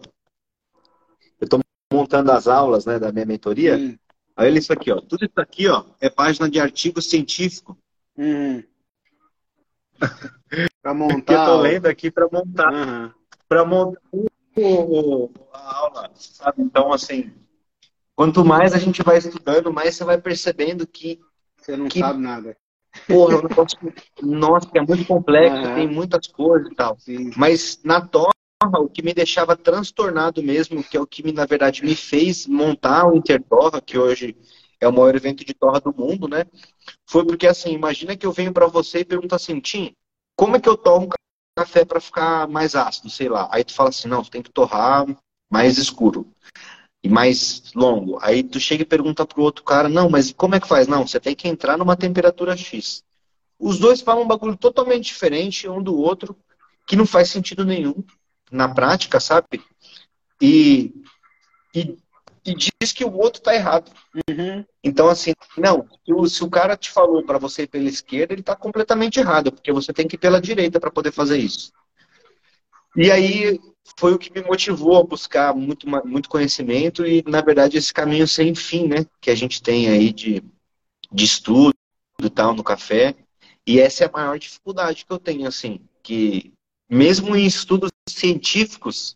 [1.39, 1.59] eu estou
[1.91, 3.77] montando as aulas né, da minha mentoria.
[3.77, 3.97] Hum.
[4.37, 5.01] Olha isso aqui, ó.
[5.01, 7.77] Tudo isso aqui, ó, é página de artigo científico.
[8.17, 8.63] Hum.
[10.81, 11.33] para montar.
[11.33, 12.73] eu estou lendo aqui para montar.
[12.73, 13.11] Uhum.
[13.47, 13.99] Para montar
[15.53, 16.61] a aula, sabe?
[16.61, 17.31] Então, assim,
[18.15, 21.19] quanto mais a gente vai estudando, mais você vai percebendo que.
[21.57, 22.55] Você não que, sabe nada.
[23.07, 23.77] Porra, é um negócio,
[24.21, 25.75] nossa, que é muito complexo, uhum.
[25.75, 26.97] tem muitas coisas e tal.
[26.99, 27.31] Sim.
[27.35, 31.45] Mas na torre o que me deixava transtornado mesmo, que é o que me, na
[31.45, 34.35] verdade me fez montar o Intertorra, que hoje
[34.81, 36.45] é o maior evento de torra do mundo, né?
[37.09, 39.93] Foi porque assim, imagina que eu venho para você e pergunto assim, Tim,
[40.35, 41.09] como é que eu tomo
[41.57, 43.47] café para ficar mais ácido, sei lá.
[43.51, 45.05] Aí tu fala assim, não, tu tem que torrar
[45.49, 46.29] mais escuro
[47.01, 48.19] e mais longo.
[48.21, 50.85] Aí tu chega e pergunta pro outro cara, não, mas como é que faz?
[50.85, 53.03] Não, você tem que entrar numa temperatura X.
[53.57, 56.35] Os dois falam um bagulho totalmente diferente um do outro,
[56.85, 58.03] que não faz sentido nenhum
[58.51, 59.63] na prática, sabe?
[60.41, 60.93] E,
[61.75, 61.97] e,
[62.45, 63.91] e diz que o outro tá errado.
[64.29, 64.65] Uhum.
[64.83, 65.87] Então, assim, não,
[66.27, 69.71] se o cara te falou para você ir pela esquerda, ele tá completamente errado, porque
[69.71, 71.71] você tem que ir pela direita para poder fazer isso.
[72.95, 73.59] E aí
[73.97, 78.27] foi o que me motivou a buscar muito, muito conhecimento e, na verdade, esse caminho
[78.27, 79.05] sem fim, né?
[79.21, 80.43] Que a gente tem aí de,
[81.11, 81.75] de estudo
[82.21, 83.15] e tal no café.
[83.65, 86.51] E essa é a maior dificuldade que eu tenho, assim, que
[86.89, 89.15] mesmo em estudos científicos,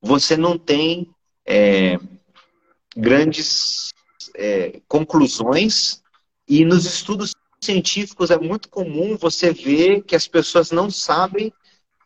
[0.00, 1.10] você não tem
[1.46, 1.98] é,
[2.96, 3.90] grandes
[4.34, 6.02] é, conclusões
[6.46, 11.52] e nos estudos científicos é muito comum você ver que as pessoas não sabem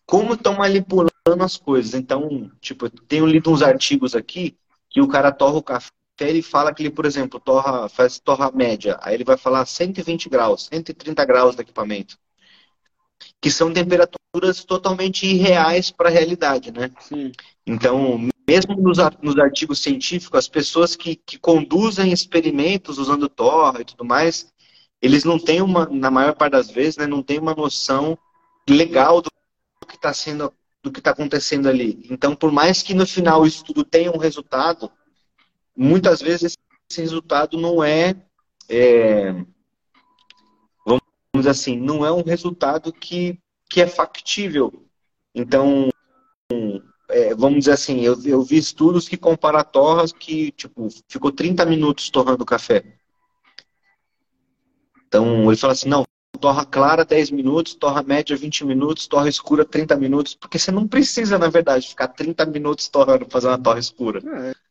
[0.06, 1.10] como estão manipulando
[1.40, 1.94] as coisas.
[1.94, 4.56] Então, tipo, eu tenho lido uns artigos aqui
[4.88, 8.50] que o cara torra o café e fala que ele, por exemplo, torra, faz torra
[8.52, 8.98] média.
[9.02, 12.18] Aí ele vai falar 120 graus, 130 graus do equipamento.
[13.40, 14.21] Que são temperaturas
[14.66, 16.90] totalmente irreais para a realidade, né?
[17.00, 17.32] Sim.
[17.66, 23.84] Então, mesmo nos, nos artigos científicos, as pessoas que, que conduzem experimentos usando torra e
[23.84, 24.52] tudo mais,
[25.00, 28.16] eles não têm uma, na maior parte das vezes, né, não têm uma noção
[28.68, 29.30] legal do
[29.86, 32.06] que está sendo, do que está acontecendo ali.
[32.08, 34.90] Então, por mais que no final o estudo tenha um resultado,
[35.76, 36.56] muitas vezes
[36.88, 38.14] esse resultado não é,
[38.68, 39.32] é
[40.84, 41.02] vamos
[41.34, 43.38] dizer assim, não é um resultado que,
[43.72, 44.70] que é factível.
[45.34, 45.88] Então,
[47.08, 51.64] é, vamos dizer assim, eu, eu vi estudos que comparam torras que, tipo, ficou 30
[51.64, 52.84] minutos torrando café.
[55.06, 56.04] Então, ele fala assim, não,
[56.38, 60.86] torra clara 10 minutos, torra média 20 minutos, torra escura 30 minutos, porque você não
[60.86, 64.20] precisa, na verdade, ficar 30 minutos torrando, fazer uma torra escura.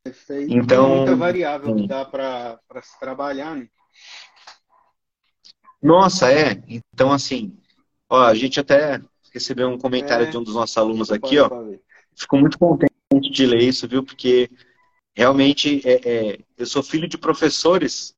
[0.06, 3.68] É, isso aí então, tem muita variável que dá para se trabalhar, né?
[5.82, 6.62] Nossa, é.
[6.94, 7.58] Então, assim,
[8.12, 9.02] ó, a gente até
[9.34, 11.50] recebeu um comentário é, de um dos nossos alunos aqui, ó.
[12.16, 12.92] Fico muito contente
[13.32, 14.04] de ler isso, viu?
[14.04, 14.50] Porque
[15.16, 18.16] realmente é, é, eu sou filho de professores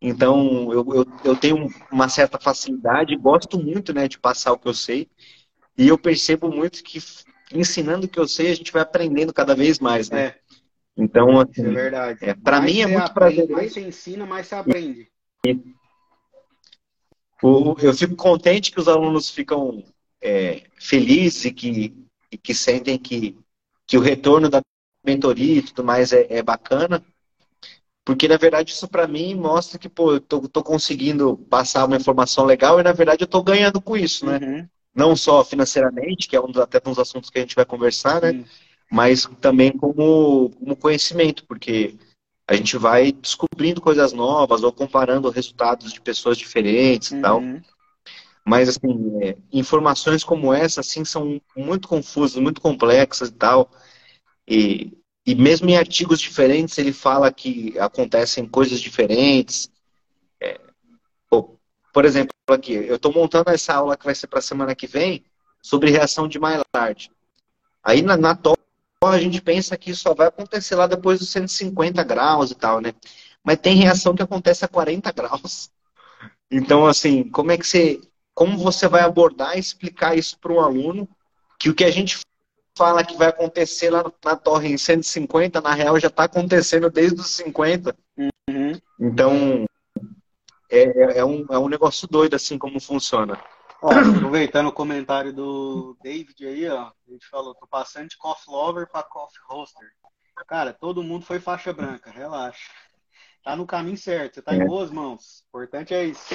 [0.00, 4.68] então, eu, eu, eu, tenho uma certa facilidade, gosto muito né, de passar o que
[4.68, 5.08] eu sei.
[5.76, 7.00] E eu percebo muito que
[7.52, 10.26] ensinando o que eu sei, a gente vai aprendendo cada vez mais, né?
[10.26, 10.38] É.
[10.96, 12.18] Então, assim, é verdade.
[12.22, 13.52] É, para mim é muito prazeroso.
[13.52, 15.08] Mais você ensina, mais você aprende.
[17.42, 19.84] Eu fico contente que os alunos ficam
[20.20, 21.94] é, felizes e que,
[22.30, 23.36] e que sentem que,
[23.86, 24.60] que o retorno da
[25.04, 27.04] mentoria e tudo mais é, é bacana.
[28.04, 31.96] Porque, na verdade, isso para mim mostra que, pô, eu tô, tô, conseguindo passar uma
[31.96, 34.38] informação legal e, na verdade, eu tô ganhando com isso, né?
[34.38, 34.68] Uhum.
[34.94, 38.22] Não só financeiramente, que é um, até um dos assuntos que a gente vai conversar,
[38.22, 38.30] né?
[38.30, 38.44] Uhum.
[38.90, 41.96] Mas também como, como conhecimento, porque
[42.48, 47.18] a gente vai descobrindo coisas novas ou comparando resultados de pessoas diferentes uhum.
[47.18, 47.42] e tal.
[48.44, 53.70] Mas, assim, é, informações como essa, assim, são muito confusas, muito complexas e tal.
[54.46, 59.70] E e mesmo em artigos diferentes, ele fala que acontecem coisas diferentes.
[60.40, 60.58] É,
[61.92, 64.86] por exemplo, aqui, eu estou montando essa aula que vai ser para a semana que
[64.86, 65.22] vem
[65.60, 67.10] sobre reação de Maillard.
[67.82, 68.34] Aí na, na
[69.04, 72.80] a gente pensa que isso só vai acontecer lá depois dos 150 graus e tal,
[72.80, 72.92] né?
[73.44, 75.70] Mas tem reação que acontece a 40 graus.
[76.50, 78.00] Então, assim, como é que você.
[78.34, 81.08] Como você vai abordar e explicar isso para um aluno
[81.58, 82.18] que o que a gente
[82.76, 87.20] fala que vai acontecer lá na torre em 150, na real já está acontecendo desde
[87.20, 87.96] os 50.
[88.16, 88.80] Uhum.
[89.00, 89.66] Então,
[90.70, 93.36] é, é, é, um, é um negócio doido assim como funciona.
[93.82, 98.52] Ó, aproveitando o comentário do David aí, ó, a gente falou, tô passando de coffee
[98.52, 99.88] lover para coffee roaster.
[100.46, 102.70] Cara, todo mundo foi faixa branca, relaxa.
[103.44, 104.58] Tá no caminho certo, você tá é.
[104.58, 105.44] em boas mãos.
[105.52, 106.34] O importante é isso.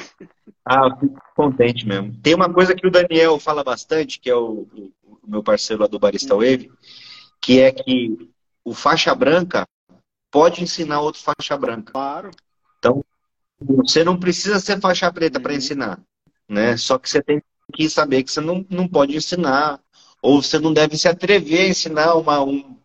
[0.66, 2.18] Ah, eu fico contente mesmo.
[2.22, 4.68] Tem uma coisa que o Daniel fala bastante, que é o,
[5.04, 6.42] o meu parceiro lá do Barista uhum.
[6.42, 6.72] Wave,
[7.42, 8.32] que é que
[8.64, 9.68] o faixa branca
[10.32, 11.92] pode ensinar outro faixa branca.
[11.92, 12.32] Claro.
[12.80, 13.04] Então,
[13.60, 15.44] você não precisa ser faixa preta uhum.
[15.44, 16.02] para ensinar,
[16.54, 16.78] né?
[16.78, 17.42] Só que você tem
[17.74, 19.80] que saber que você não, não pode ensinar,
[20.22, 22.78] ou você não deve se atrever a ensinar uma, um,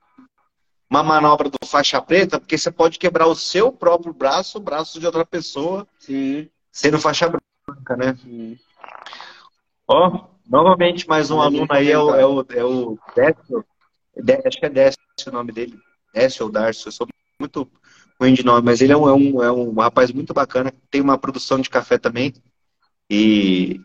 [0.90, 4.98] uma manobra do faixa preta, porque você pode quebrar o seu próprio braço, o braço
[4.98, 6.48] de outra pessoa, Sim.
[6.72, 7.31] sendo faixa
[7.66, 8.18] branca, né?
[9.87, 13.64] Ó, Novamente, mais um aluno aí é o, é o, é o Décio.
[14.46, 15.78] Acho que é Décio o nome dele.
[16.14, 16.88] Décio ou Darcio.
[16.88, 17.07] Eu sou
[17.38, 17.70] muito
[18.18, 20.72] ruim de nome, mas ele é um, é um, é um rapaz muito bacana.
[20.90, 22.33] Tem uma produção de café também.
[23.10, 23.80] E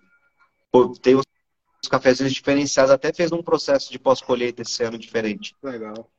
[0.71, 1.25] pô, tem uns
[1.89, 2.91] cafezinhos diferenciados.
[2.91, 5.55] Até fez um processo de pós-colheita esse ano diferente.
[5.61, 6.11] Legal.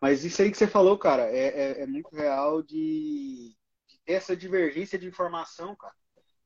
[0.00, 3.56] Mas isso aí que você falou, cara, é, é, é muito real de,
[3.88, 5.94] de, ter essa divergência de informação, cara.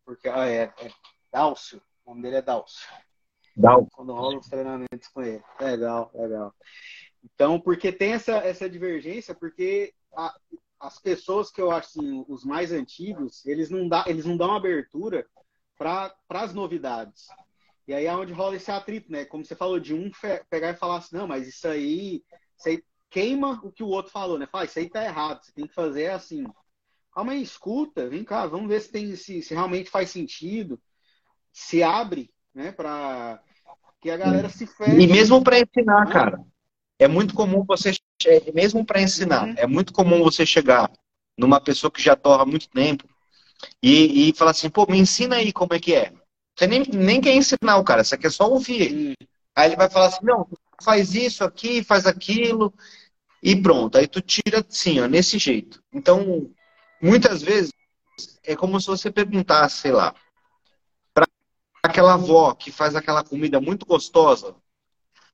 [0.05, 0.91] Porque ah, é, é
[1.33, 2.89] Dálcio, o nome dele é Dalcio.
[3.57, 3.89] Dalcio.
[3.93, 5.43] Quando rola os treinamentos com ele.
[5.61, 6.55] Legal, legal.
[7.23, 10.35] Então, porque tem essa, essa divergência, porque a,
[10.81, 14.55] as pessoas que eu acho assim, os mais antigos, eles não, dá, eles não dão
[14.55, 15.27] abertura
[15.77, 17.27] para as novidades.
[17.87, 19.25] E aí é onde rola esse atrito, né?
[19.25, 20.11] Como você falou, de um
[20.49, 22.23] pegar e falar assim, não, mas isso aí,
[22.57, 24.47] isso aí queima o que o outro falou, né?
[24.47, 26.45] Fala, isso aí tá errado, você tem que fazer assim.
[27.13, 30.81] Calma aí, escuta, vem cá, vamos ver se, tem, se, se realmente faz sentido
[31.53, 33.43] se abre, né, para
[34.01, 35.01] que a galera se feche.
[35.03, 36.45] E mesmo para ensinar, cara.
[36.99, 37.93] é muito comum você,
[38.55, 39.55] mesmo para ensinar, uhum.
[39.57, 40.91] é muito comum você chegar
[41.37, 43.09] numa pessoa que já torra há muito tempo
[43.83, 46.13] e, e falar assim, pô, me ensina aí como é que é.
[46.57, 48.93] Você nem, nem quer ensinar o cara, você quer só ouvir.
[48.93, 49.15] Uhum.
[49.57, 50.47] Aí ele vai falar assim, não,
[50.83, 52.73] faz isso aqui, faz aquilo,
[53.43, 53.97] e pronto.
[53.97, 55.83] Aí tu tira assim, ó, nesse jeito.
[55.93, 56.51] Então,
[57.01, 57.73] muitas vezes,
[58.45, 60.15] é como se você perguntasse, sei lá,
[61.15, 61.27] para
[61.83, 64.55] aquela avó que faz aquela comida muito gostosa,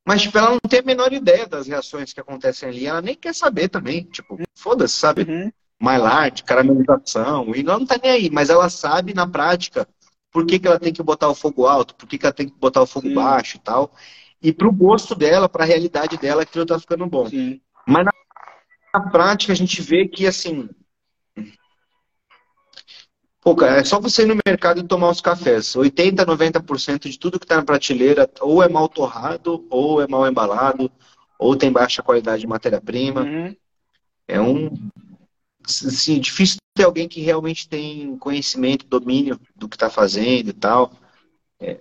[0.06, 2.86] mas, tipo, ela não tem a menor ideia das reações que acontecem ali.
[2.86, 4.04] Ela nem quer saber também.
[4.04, 5.22] Tipo, foda-se, sabe?
[5.22, 5.50] Uhum.
[5.80, 7.52] Maillard, caramelização.
[7.52, 8.30] E ela não tá nem aí.
[8.30, 9.88] Mas ela sabe, na prática,
[10.30, 12.48] por que, que ela tem que botar o fogo alto, por que, que ela tem
[12.48, 13.14] que botar o fogo Sim.
[13.14, 13.92] baixo e tal.
[14.40, 17.28] E pro gosto dela, pra realidade dela, aquilo tá ficando bom.
[17.28, 17.60] Sim.
[17.84, 18.12] Mas na,
[18.94, 20.68] na prática, a gente vê que, assim,
[23.46, 25.76] Pô, cara, é só você ir no mercado e tomar os cafés.
[25.76, 30.26] 80, 90% de tudo que está na prateleira ou é mal torrado, ou é mal
[30.26, 30.90] embalado,
[31.38, 33.22] ou tem baixa qualidade de matéria-prima.
[33.22, 33.56] Uhum.
[34.26, 34.90] É um.
[35.64, 40.90] Assim, difícil ter alguém que realmente tem conhecimento, domínio do que está fazendo e tal.
[41.60, 41.78] É,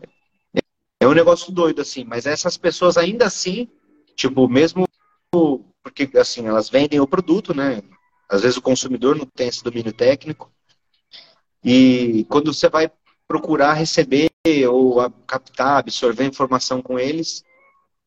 [0.99, 2.03] é um negócio doido, assim.
[2.03, 3.67] Mas essas pessoas ainda assim,
[4.15, 4.87] tipo, mesmo
[5.81, 7.81] porque assim, elas vendem o produto, né?
[8.29, 10.53] Às vezes o consumidor não tem esse domínio técnico.
[11.65, 12.91] E quando você vai
[13.27, 14.29] procurar receber
[14.69, 17.43] ou captar, absorver informação com eles,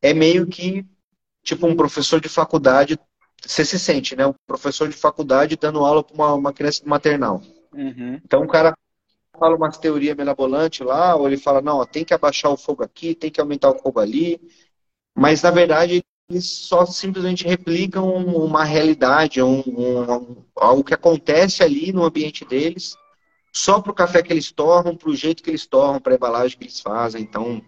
[0.01, 0.87] é meio que
[1.43, 2.97] tipo um professor de faculdade,
[3.45, 4.27] você se sente, né?
[4.27, 7.43] Um professor de faculdade dando aula para uma, uma, criança maternal.
[7.73, 8.21] Uhum.
[8.25, 8.77] Então o cara
[9.37, 12.85] fala uma teoria melabolante lá, ou ele fala, não, ó, tem que abaixar o fogo
[12.85, 14.41] aqui, tem que aumentar o fogo ali,
[15.17, 21.93] mas na verdade eles só simplesmente replicam uma realidade, um, um, algo que acontece ali
[21.93, 22.97] no ambiente deles,
[23.59, 26.17] só para o café que eles torram, para o jeito que eles torram, para a
[26.17, 27.23] embalagem que eles fazem.
[27.23, 27.61] Então,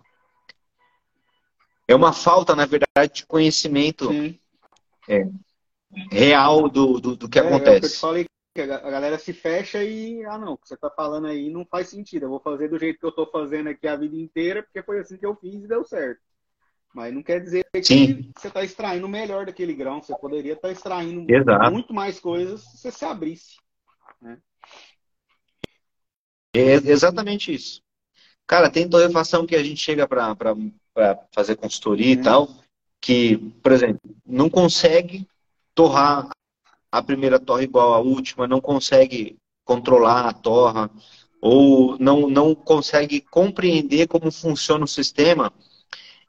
[1.89, 4.09] é uma falta, na verdade, de conhecimento
[5.09, 5.29] é,
[6.13, 7.87] real do, do, do que é, acontece.
[7.87, 8.25] É eu te falei
[8.55, 11.67] que a galera se fecha e, ah, não, o que você está falando aí não
[11.67, 12.27] faz sentido.
[12.27, 15.01] Eu vou fazer do jeito que eu estou fazendo aqui a vida inteira, porque foi
[15.01, 16.21] assim que eu fiz e deu certo.
[16.95, 18.31] Mas não quer dizer que Sim.
[18.37, 20.01] você está extraindo o melhor daquele grão.
[20.01, 21.73] Você poderia estar tá extraindo Exato.
[21.73, 23.57] muito mais coisas se você se abrisse.
[24.23, 24.39] Né?
[26.55, 27.83] É exatamente isso.
[28.47, 30.35] Cara, tem torrefação que a gente chega para
[31.33, 32.21] fazer consultoria uhum.
[32.21, 32.49] e tal,
[33.01, 35.27] que, por exemplo, não consegue
[35.75, 36.29] torrar
[36.91, 40.91] a primeira torre igual à última, não consegue controlar a torra,
[41.41, 45.53] ou não, não consegue compreender como funciona o sistema.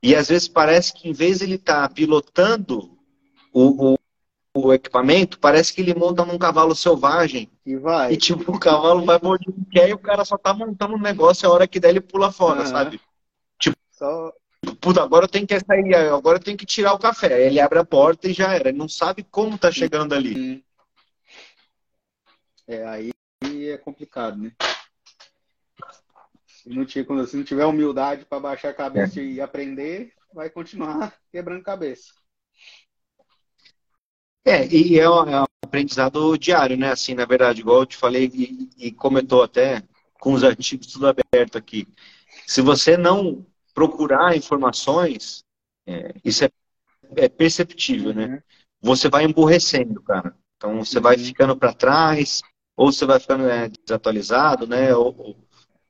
[0.01, 2.97] E às vezes parece que em vez de ele estar tá pilotando
[3.51, 3.97] o, o,
[4.53, 7.49] o equipamento, parece que ele monta num cavalo selvagem.
[7.65, 8.13] E vai.
[8.13, 10.95] E tipo, o cavalo vai morder o que quer e o cara só tá montando
[10.95, 12.67] um negócio, a hora que der ele pula fora, uhum.
[12.67, 13.01] sabe?
[13.57, 14.33] Tipo, só...
[14.81, 17.45] puta, agora eu tenho que sair, agora eu tenho que tirar o café.
[17.45, 18.69] Ele abre a porta e já era.
[18.69, 20.63] Ele não sabe como tá chegando ali.
[22.67, 23.11] É, aí
[23.69, 24.51] é complicado, né?
[26.45, 29.23] Se não, tiver, se não tiver humildade para baixar a cabeça é.
[29.23, 32.13] e aprender, vai continuar quebrando cabeça.
[34.45, 36.91] É, e é um, é um, aprendizado diário, né?
[36.91, 39.84] Assim, na verdade, igual eu te falei e, e comentou até
[40.19, 41.88] com os artigos tudo aberto aqui.
[42.47, 45.43] Se você não procurar informações,
[45.86, 46.49] é, isso é,
[47.15, 48.25] é, perceptível, né?
[48.25, 48.39] Uhum.
[48.82, 50.36] Você vai emburrecendo, cara.
[50.58, 51.04] Então você uhum.
[51.04, 52.41] vai ficando para trás,
[52.75, 54.93] ou você vai ficando é, desatualizado, né?
[54.95, 55.38] Ou, ou,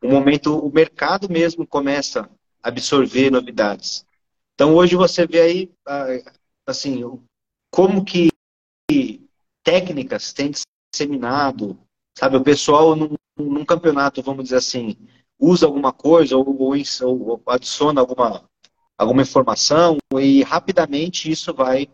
[0.04, 2.30] o momento, o mercado mesmo começa
[2.62, 4.06] a absorver novidades.
[4.56, 5.72] Então hoje você vê aí,
[6.66, 7.04] assim,
[7.70, 8.30] como que
[9.63, 10.52] técnicas têm
[10.91, 11.80] disseminado,
[12.17, 12.38] sabe?
[12.38, 14.97] O pessoal num, num campeonato, vamos dizer assim,
[15.39, 16.74] usa alguma coisa ou, ou,
[17.28, 18.43] ou, adiciona alguma,
[18.97, 21.88] alguma informação e rapidamente isso vai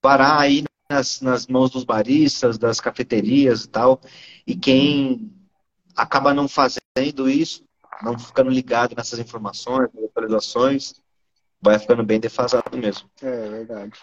[0.00, 4.00] parar aí nas, nas mãos dos baristas, das cafeterias e tal.
[4.46, 5.32] E quem
[5.96, 7.64] acaba não fazendo isso,
[8.02, 10.94] não ficando ligado nessas informações, atualizações,
[11.60, 13.10] vai ficando bem defasado mesmo.
[13.20, 13.98] É verdade.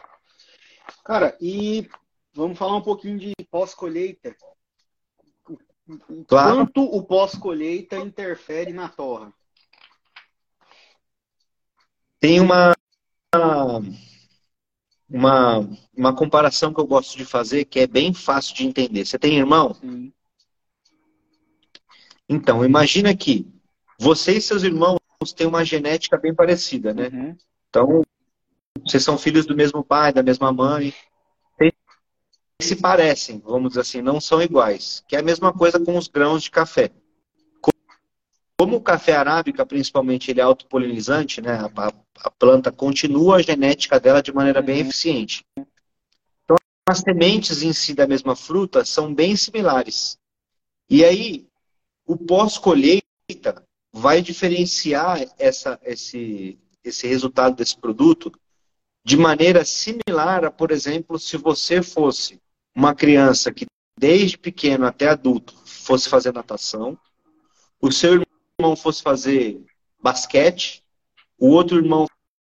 [1.03, 1.89] Cara, e
[2.35, 4.35] vamos falar um pouquinho de pós-colheita.
[6.27, 6.57] Claro.
[6.57, 9.33] Quanto o pós-colheita interfere na torra?
[12.19, 12.73] Tem uma,
[15.09, 19.05] uma, uma comparação que eu gosto de fazer que é bem fácil de entender.
[19.05, 19.73] Você tem irmão?
[19.75, 20.11] Sim.
[22.27, 23.47] Então, imagina que
[23.99, 24.99] você e seus irmãos
[25.35, 27.09] têm uma genética bem parecida, né?
[27.13, 27.37] Uhum.
[27.69, 28.01] Então,
[28.83, 30.91] vocês são filhos do mesmo pai, da mesma mãe
[32.61, 35.03] se parecem, vamos dizer assim, não são iguais.
[35.07, 36.91] Que é a mesma coisa com os grãos de café.
[38.57, 41.59] como o café arábica, principalmente, ele é autopolinizante, né?
[41.75, 44.87] A, a, planta continua a genética dela de maneira bem uhum.
[44.87, 45.45] eficiente.
[45.57, 46.55] Então,
[46.87, 50.17] as sementes em si da mesma fruta são bem similares.
[50.89, 51.47] E aí,
[52.05, 58.31] o pós-colheita vai diferenciar essa, esse, esse resultado desse produto
[59.03, 62.39] de maneira similar a, por exemplo, se você fosse
[62.75, 63.65] uma criança que
[63.97, 66.97] desde pequeno até adulto fosse fazer natação,
[67.81, 68.23] o seu
[68.59, 69.63] irmão fosse fazer
[70.01, 70.83] basquete,
[71.39, 72.05] o outro irmão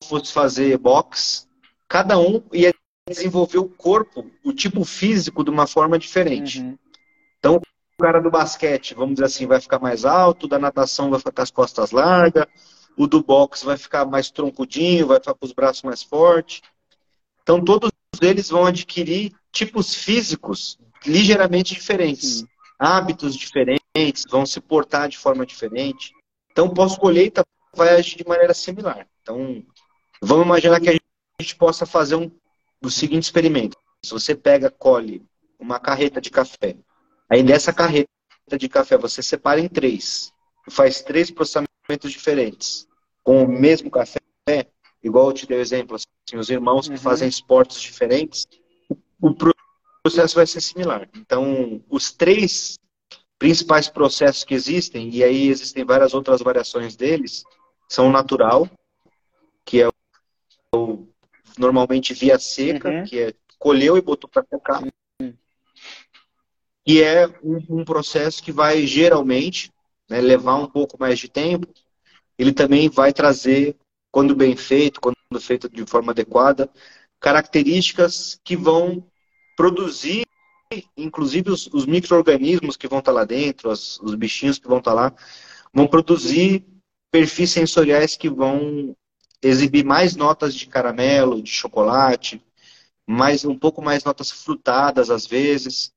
[0.04, 1.48] fosse fazer boxe,
[1.88, 2.74] cada um ia
[3.08, 6.62] desenvolver o corpo, o tipo físico de uma forma diferente.
[6.62, 6.78] Uhum.
[7.40, 11.20] Então, o cara do basquete, vamos dizer assim, vai ficar mais alto, da natação vai
[11.20, 12.46] ficar com as costas largas,
[12.98, 16.62] o do boxe vai ficar mais troncudinho, vai ficar com os braços mais fortes.
[17.42, 17.91] Então, todos
[18.22, 22.46] eles vão adquirir tipos físicos ligeiramente diferentes,
[22.78, 26.14] hábitos diferentes vão se portar de forma diferente.
[26.52, 27.44] Então, pós-colheita
[27.76, 29.08] vai agir de maneira similar.
[29.22, 29.64] Então,
[30.22, 30.94] vamos imaginar que a
[31.40, 32.32] gente possa fazer um,
[32.82, 33.78] o seguinte experimento.
[34.04, 35.24] Se você pega, colhe
[35.60, 36.76] uma carreta de café,
[37.30, 38.08] aí dessa carreta
[38.58, 40.34] de café você separa em três,
[40.70, 42.88] faz três processamentos diferentes,
[43.24, 44.20] com o mesmo café,
[45.04, 45.96] igual eu te dei o exemplo,
[46.32, 47.00] assim, os irmãos que uhum.
[47.00, 48.48] fazem esportes diferentes,
[49.22, 49.36] o
[50.04, 51.08] processo vai ser similar.
[51.16, 52.80] Então, os três
[53.38, 57.44] principais processos que existem, e aí existem várias outras variações deles,
[57.90, 58.70] são o natural,
[59.66, 59.90] que é
[60.76, 61.08] o
[61.58, 63.04] normalmente via seca, uhum.
[63.04, 65.34] que é colheu e botou para secar, uhum.
[66.86, 69.72] e é um, um, processo que vai geralmente
[70.10, 71.68] né, levar um pouco mais de tempo.
[72.38, 73.76] Ele também vai trazer,
[74.12, 76.70] quando bem feito, quando feito de forma adequada,
[77.20, 79.06] características que vão
[79.56, 80.24] produzir
[80.96, 84.94] inclusive os, os micro-organismos que vão estar lá dentro, os, os bichinhos que vão estar
[84.94, 85.14] lá,
[85.74, 86.66] vão produzir
[87.12, 88.96] perfis sensoriais que vão
[89.42, 92.42] exibir mais notas de caramelo, de chocolate,
[93.08, 95.92] mais um pouco mais notas frutadas às vezes.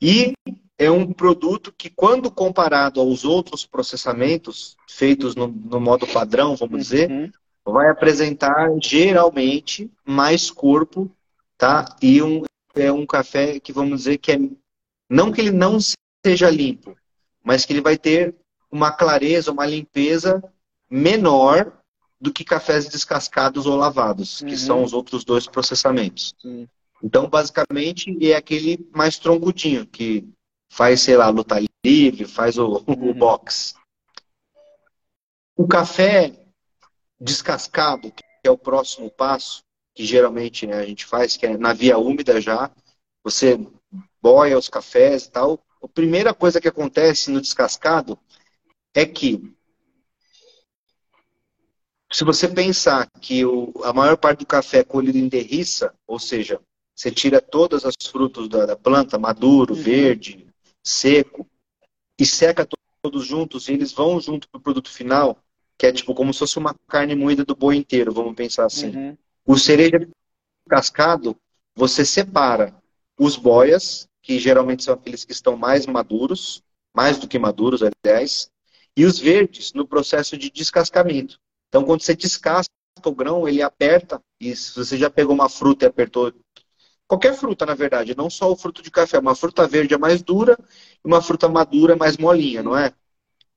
[0.00, 0.32] E
[0.80, 6.80] é um produto que, quando comparado aos outros processamentos feitos no, no modo padrão, vamos
[6.80, 7.30] dizer, uhum.
[7.66, 11.14] vai apresentar geralmente mais corpo,
[11.58, 11.84] tá?
[12.00, 14.38] E um, é um café que vamos dizer que é
[15.10, 15.76] não que ele não
[16.24, 16.96] seja limpo,
[17.44, 18.34] mas que ele vai ter
[18.72, 20.42] uma clareza, uma limpeza
[20.88, 21.74] menor
[22.18, 24.48] do que cafés descascados ou lavados, uhum.
[24.48, 26.34] que são os outros dois processamentos.
[26.42, 26.66] Uhum.
[27.02, 30.26] Então, basicamente, é aquele mais troncudinho, que
[30.70, 33.10] faz, sei lá, luta livre, faz o, uhum.
[33.10, 33.74] o box.
[35.56, 36.32] O café
[37.20, 39.62] descascado, que é o próximo passo,
[39.94, 42.70] que geralmente né, a gente faz, que é na via úmida já,
[43.22, 43.58] você
[44.22, 45.60] boia os cafés e tal.
[45.82, 48.18] A primeira coisa que acontece no descascado
[48.94, 49.54] é que
[52.12, 56.18] se você pensar que o, a maior parte do café é colhido em derriça, ou
[56.18, 56.60] seja,
[56.94, 59.82] você tira todas as frutas da, da planta, maduro, uhum.
[59.82, 60.49] verde,
[60.82, 61.46] seco,
[62.18, 62.66] e seca
[63.02, 65.38] todos juntos, e eles vão junto para o produto final,
[65.78, 68.94] que é tipo como se fosse uma carne moída do boi inteiro, vamos pensar assim.
[68.94, 69.16] Uhum.
[69.46, 70.06] O cereja
[70.68, 71.36] cascado,
[71.74, 72.74] você separa
[73.18, 76.62] os boias, que geralmente são aqueles que estão mais maduros,
[76.94, 78.50] mais do que maduros, aliás,
[78.96, 81.38] e os verdes no processo de descascamento.
[81.68, 82.70] Então, quando você descasca
[83.04, 86.32] o grão, ele aperta, e se você já pegou uma fruta e apertou,
[87.10, 90.22] qualquer fruta, na verdade, não só o fruto de café, uma fruta verde é mais
[90.22, 90.56] dura
[91.04, 92.92] e uma fruta madura é mais molinha, não é?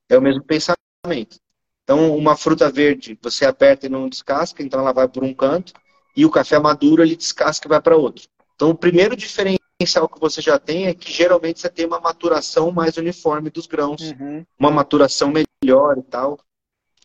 [0.08, 1.38] É o mesmo pensamento.
[1.84, 5.72] Então, uma fruta verde, você aperta e não descasca, então ela vai por um canto,
[6.16, 8.24] e o café maduro ele descasca e vai para outro.
[8.56, 12.72] Então, o primeiro diferencial que você já tem é que geralmente você tem uma maturação
[12.72, 14.44] mais uniforme dos grãos, uhum.
[14.58, 16.40] uma maturação melhor e tal.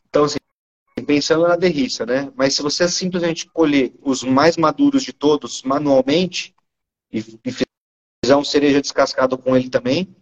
[0.09, 0.39] Então, assim,
[1.01, 2.31] pensando na derriça, né?
[2.35, 6.55] Mas se você simplesmente colher os mais maduros de todos manualmente
[7.11, 10.15] e, e fizer um cereja descascado com ele também,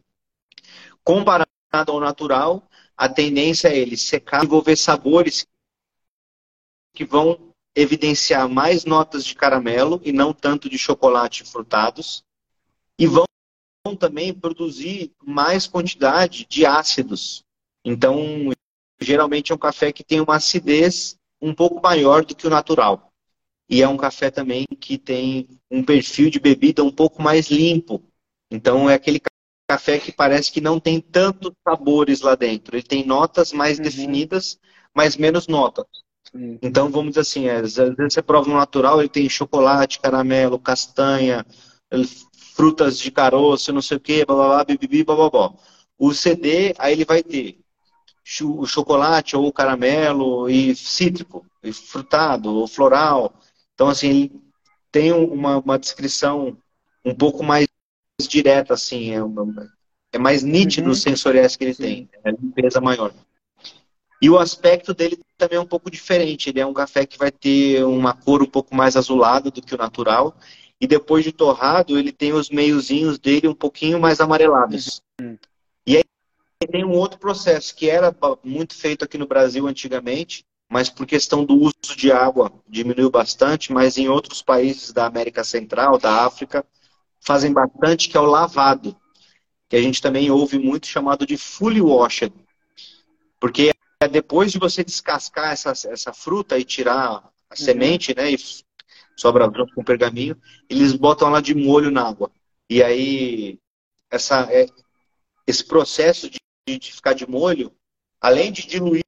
[1.04, 1.48] comparado
[1.88, 5.46] ao natural, a tendência é ele secar, desenvolver sabores
[6.94, 12.24] que vão evidenciar mais notas de caramelo e não tanto de chocolate frutados,
[12.98, 13.26] e vão
[14.00, 17.46] também produzir mais quantidade de ácidos.
[17.86, 18.52] Então,
[19.00, 23.12] geralmente é um café que tem uma acidez um pouco maior do que o natural.
[23.70, 28.02] E é um café também que tem um perfil de bebida um pouco mais limpo.
[28.50, 29.22] Então, é aquele
[29.70, 32.76] café que parece que não tem tantos sabores lá dentro.
[32.76, 33.84] Ele tem notas mais uhum.
[33.84, 34.58] definidas,
[34.96, 35.86] mas menos notas.
[36.34, 36.58] Uhum.
[36.62, 40.58] Então, vamos dizer assim, é, às vezes você prova no natural, ele tem chocolate, caramelo,
[40.58, 41.46] castanha,
[42.56, 45.54] frutas de caroço, não sei o que, blá, blá, blá, bibibi, blá, blá, blá.
[45.98, 47.60] O CD, aí ele vai ter
[48.44, 53.34] o chocolate ou o caramelo e cítrico, e frutado ou floral.
[53.74, 54.32] Então, assim,
[54.92, 56.58] tem uma, uma descrição
[57.06, 57.68] um pouco mais
[58.28, 59.70] direta, assim, é, uma,
[60.12, 60.94] é mais nítido uhum.
[60.94, 61.84] os sensoriais que ele Sim.
[61.84, 63.14] tem, é limpeza maior.
[64.22, 66.50] E o aspecto dele também é um pouco diferente.
[66.50, 69.76] Ele é um café que vai ter uma cor um pouco mais azulada do que
[69.76, 70.36] o natural.
[70.82, 75.02] E depois de torrado, ele tem os meiozinhos dele um pouquinho mais amarelados.
[75.22, 75.38] Uhum.
[76.62, 81.06] E tem um outro processo que era muito feito aqui no Brasil antigamente, mas por
[81.06, 86.26] questão do uso de água diminuiu bastante, mas em outros países da América Central, da
[86.26, 86.66] África,
[87.20, 88.96] fazem bastante, que é o lavado,
[89.70, 92.34] que a gente também ouve muito chamado de fully washed,
[93.40, 97.56] porque é depois de você descascar essa, essa fruta e tirar a uhum.
[97.56, 98.38] semente, né, e
[99.16, 100.40] sobra junto com pergaminho,
[100.70, 102.32] eles botam lá de molho na água.
[102.70, 103.60] E aí,
[104.12, 104.68] essa, é,
[105.46, 106.38] esse processo de,
[106.76, 107.72] de ficar de molho,
[108.20, 109.04] além de diluir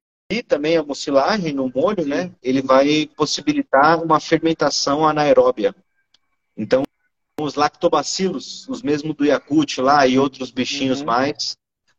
[0.46, 5.74] também a mucilagem no molho, né, ele vai possibilitar uma fermentação anaeróbia.
[6.56, 6.84] Então,
[7.38, 11.06] os lactobacilos, os mesmos do Yakut lá e outros bichinhos uhum.
[11.06, 11.56] mais,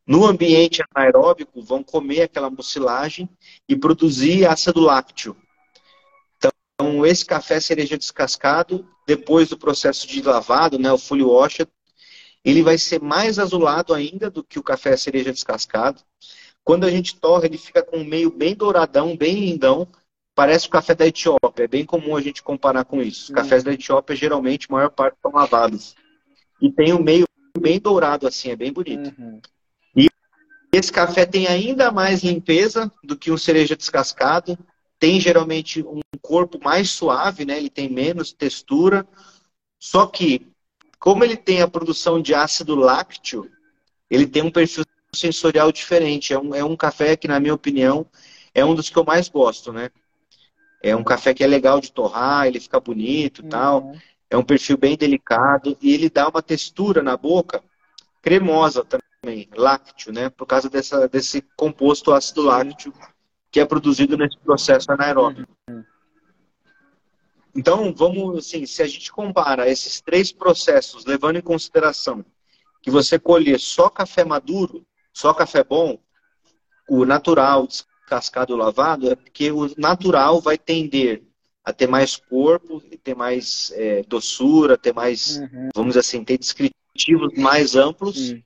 [0.08, 3.30] no ambiente anaeróbico, vão comer aquela mucilagem
[3.68, 5.36] e produzir ácido lácteo.
[6.38, 11.68] Então, esse café cereja descascado, depois do processo de lavado, né, o fully washed,
[12.44, 16.02] ele vai ser mais azulado ainda do que o café cereja descascado.
[16.64, 19.88] Quando a gente torra, ele fica com um meio bem douradão, bem lindão,
[20.36, 21.64] parece o café da Etiópia.
[21.64, 23.24] É bem comum a gente comparar com isso.
[23.24, 23.36] Os uhum.
[23.36, 25.96] cafés da Etiópia, geralmente, a maior parte são lavados.
[26.62, 27.26] E tem o um meio
[27.60, 29.14] bem dourado, assim, é bem bonito.
[29.20, 29.42] Uhum.
[30.72, 34.58] Esse café tem ainda mais limpeza do que um cereja descascado.
[34.98, 37.58] Tem geralmente um corpo mais suave, né?
[37.58, 39.06] Ele tem menos textura.
[39.78, 40.48] Só que,
[41.02, 43.50] como ele tem a produção de ácido lácteo,
[44.08, 46.32] ele tem um perfil sensorial diferente.
[46.32, 48.06] É um, é um café que, na minha opinião,
[48.54, 49.90] é um dos que eu mais gosto, né?
[50.80, 53.50] É um café que é legal de torrar, ele fica bonito e uhum.
[53.50, 53.96] tal.
[54.30, 57.64] É um perfil bem delicado e ele dá uma textura na boca
[58.22, 60.30] cremosa também lácteo, né?
[60.30, 62.94] Por causa dessa, desse composto ácido lácteo
[63.50, 65.52] que é produzido nesse processo anaeróbico.
[67.56, 72.24] Então, vamos, assim, se a gente compara esses três processos, levando em consideração
[72.82, 76.00] que você colher só café maduro, só café bom,
[76.90, 81.24] o natural, descascado lavado, é porque o natural vai tender
[81.64, 85.70] a ter mais corpo, ter mais é, doçura, ter mais, uhum.
[85.76, 88.32] vamos dizer assim, ter descritivos mais amplos.
[88.32, 88.44] Uhum.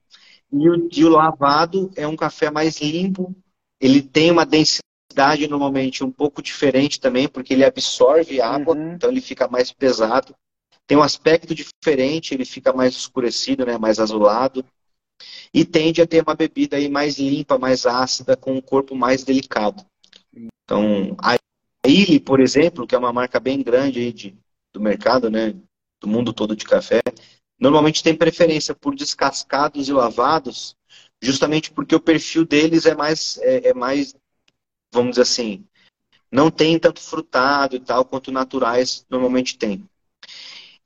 [0.52, 3.34] E o, e o lavado é um café mais limpo,
[3.80, 4.85] ele tem uma densidade
[5.48, 8.92] normalmente um pouco diferente também, porque ele absorve água, uhum.
[8.92, 10.34] então ele fica mais pesado.
[10.86, 14.64] Tem um aspecto diferente, ele fica mais escurecido, né, mais azulado.
[15.52, 19.24] E tende a ter uma bebida aí mais limpa, mais ácida, com um corpo mais
[19.24, 19.84] delicado.
[20.64, 21.36] Então, a
[21.88, 24.36] Illy, por exemplo, que é uma marca bem grande aí de,
[24.72, 25.54] do mercado, né,
[26.00, 27.00] do mundo todo de café,
[27.58, 30.76] normalmente tem preferência por descascados e lavados,
[31.22, 34.14] justamente porque o perfil deles é mais, é, é mais,
[34.96, 35.64] vamos dizer assim,
[36.30, 39.88] não tem tanto frutado e tal quanto naturais normalmente tem.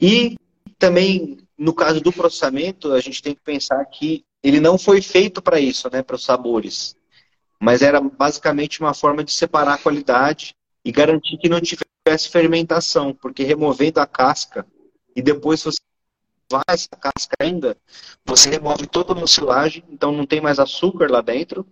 [0.00, 0.36] E
[0.78, 5.40] também, no caso do processamento, a gente tem que pensar que ele não foi feito
[5.40, 6.96] para isso, né, para os sabores.
[7.60, 10.54] Mas era basicamente uma forma de separar a qualidade
[10.84, 14.66] e garantir que não tivesse fermentação, porque removendo a casca
[15.14, 15.78] e depois você
[16.66, 17.76] essa casca ainda,
[18.24, 21.64] você remove toda a mucilagem, então não tem mais açúcar lá dentro.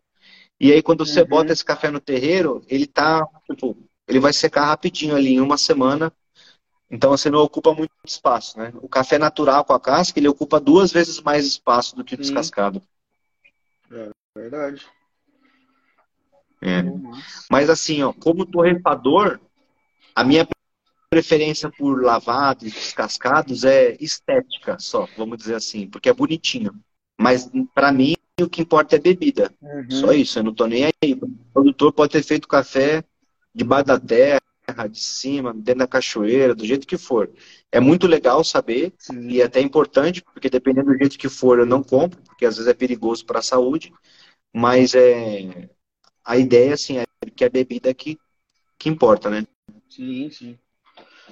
[0.60, 1.28] E aí quando você uhum.
[1.28, 5.58] bota esse café no terreiro, ele tá, tipo, ele vai secar rapidinho ali, em uma
[5.58, 6.12] semana.
[6.90, 8.72] Então você não ocupa muito espaço, né?
[8.76, 12.18] O café natural com a casca, ele ocupa duas vezes mais espaço do que o
[12.18, 12.82] descascado.
[13.92, 14.86] É verdade.
[16.60, 16.82] É.
[17.50, 19.38] Mas assim, ó, como torrefador,
[20.14, 20.48] a minha
[21.10, 26.74] preferência por lavados, descascados é estética só, vamos dizer assim, porque é bonitinho.
[27.18, 29.52] Mas para mim o que importa é bebida.
[29.60, 29.90] Uhum.
[29.90, 31.14] Só isso, eu não tô nem aí.
[31.14, 33.04] O produtor pode ter feito café
[33.54, 34.40] debaixo da terra,
[34.90, 37.30] de cima, dentro da cachoeira, do jeito que for.
[37.72, 39.28] É muito legal saber Sim.
[39.28, 42.56] e é até importante, porque dependendo do jeito que for, eu não compro, porque às
[42.56, 43.92] vezes é perigoso para a saúde.
[44.52, 45.68] Mas é
[46.24, 48.18] a ideia assim é que é a bebida que,
[48.78, 49.46] que importa, né?
[49.88, 50.58] Sim, sim.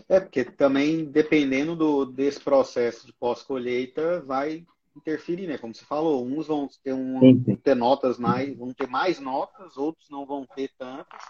[0.08, 4.64] É, porque também, dependendo do, desse processo de pós-colheita, vai
[4.96, 5.58] interferir, né?
[5.58, 9.76] Como você falou, uns vão ter, um, vão ter notas mais, vão ter mais notas,
[9.76, 11.20] outros não vão ter tantas.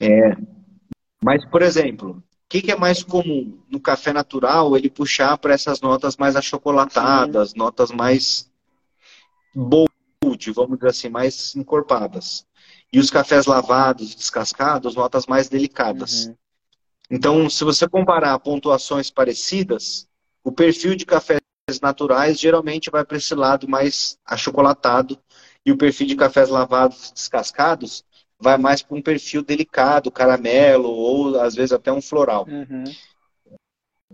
[0.00, 0.36] É.
[1.22, 4.76] Mas, por exemplo, o que, que, é mais comum no café natural?
[4.76, 7.58] Ele puxar para essas notas mais achocolatadas, Sim.
[7.58, 8.50] notas mais
[9.54, 12.46] bold, vamos dizer assim, mais encorpadas.
[12.92, 16.26] e os cafés lavados, descascados, notas mais delicadas.
[16.26, 16.36] Uhum.
[17.08, 20.08] Então, se você comparar pontuações parecidas,
[20.42, 21.40] o perfil de cafés
[21.78, 25.18] naturais geralmente vai para esse lado mais achocolatado
[25.64, 28.02] e o perfil de cafés lavados, descascados,
[28.38, 32.46] vai mais para um perfil delicado, caramelo ou às vezes até um floral.
[32.48, 32.84] Uhum.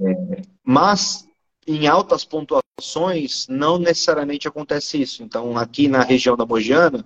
[0.00, 1.26] É, mas
[1.66, 5.22] em altas pontuações não necessariamente acontece isso.
[5.22, 7.04] Então aqui na região da Mogiana,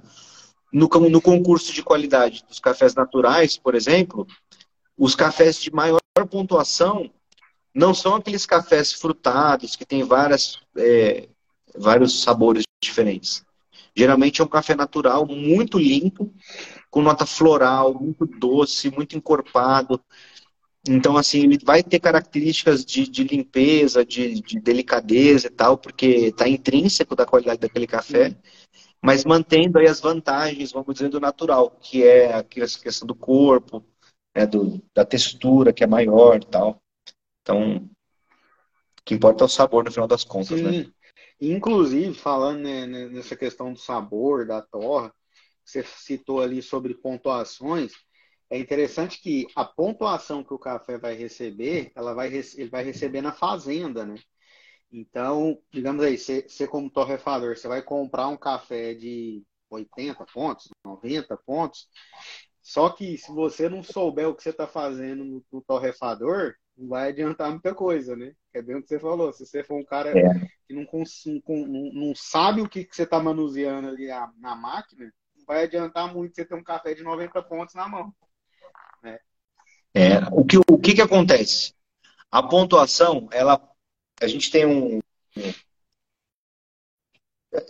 [0.72, 4.26] no, no concurso de qualidade dos cafés naturais, por exemplo,
[4.96, 7.11] os cafés de maior pontuação
[7.75, 11.29] não são aqueles cafés frutados que tem várias, é,
[11.77, 13.45] vários sabores diferentes.
[13.95, 16.33] Geralmente é um café natural muito limpo,
[16.91, 20.01] com nota floral, muito doce, muito encorpado.
[20.89, 26.07] Então, assim, ele vai ter características de, de limpeza, de, de, delicadeza e tal, porque
[26.07, 28.35] está intrínseco da qualidade daquele café,
[29.03, 33.85] mas mantendo aí as vantagens, vamos dizer, do natural, que é a questão do corpo,
[34.35, 36.81] é do, da textura, que é maior e tal.
[37.51, 37.90] Então, o
[39.05, 40.70] que importa é o sabor no final das contas, né?
[40.70, 40.78] Sim.
[40.84, 40.92] né?
[41.40, 45.12] Inclusive, falando né, nessa questão do sabor, da torra,
[45.64, 47.92] você citou ali sobre pontuações,
[48.48, 53.20] é interessante que a pontuação que o café vai receber, ela vai, ele vai receber
[53.20, 54.16] na fazenda, né?
[54.92, 60.68] Então, digamos aí, você, você como torrefador, você vai comprar um café de 80 pontos,
[60.84, 61.88] 90 pontos,
[62.61, 66.89] só que se você não souber o que você está fazendo no, no torrefador, não
[66.89, 68.33] vai adiantar muita coisa, né?
[68.55, 69.33] É bem o que você falou.
[69.33, 70.22] Se você for um cara é.
[70.66, 70.87] que não,
[71.66, 75.64] não, não, sabe o que, que você está manuseando ali na, na, máquina, não vai
[75.64, 78.14] adiantar muito você ter um café de 90 pontos na mão.
[79.03, 79.18] Né?
[79.95, 81.74] É, o que, o que, que acontece?
[82.31, 83.61] A pontuação, ela,
[84.20, 85.01] a gente tem um.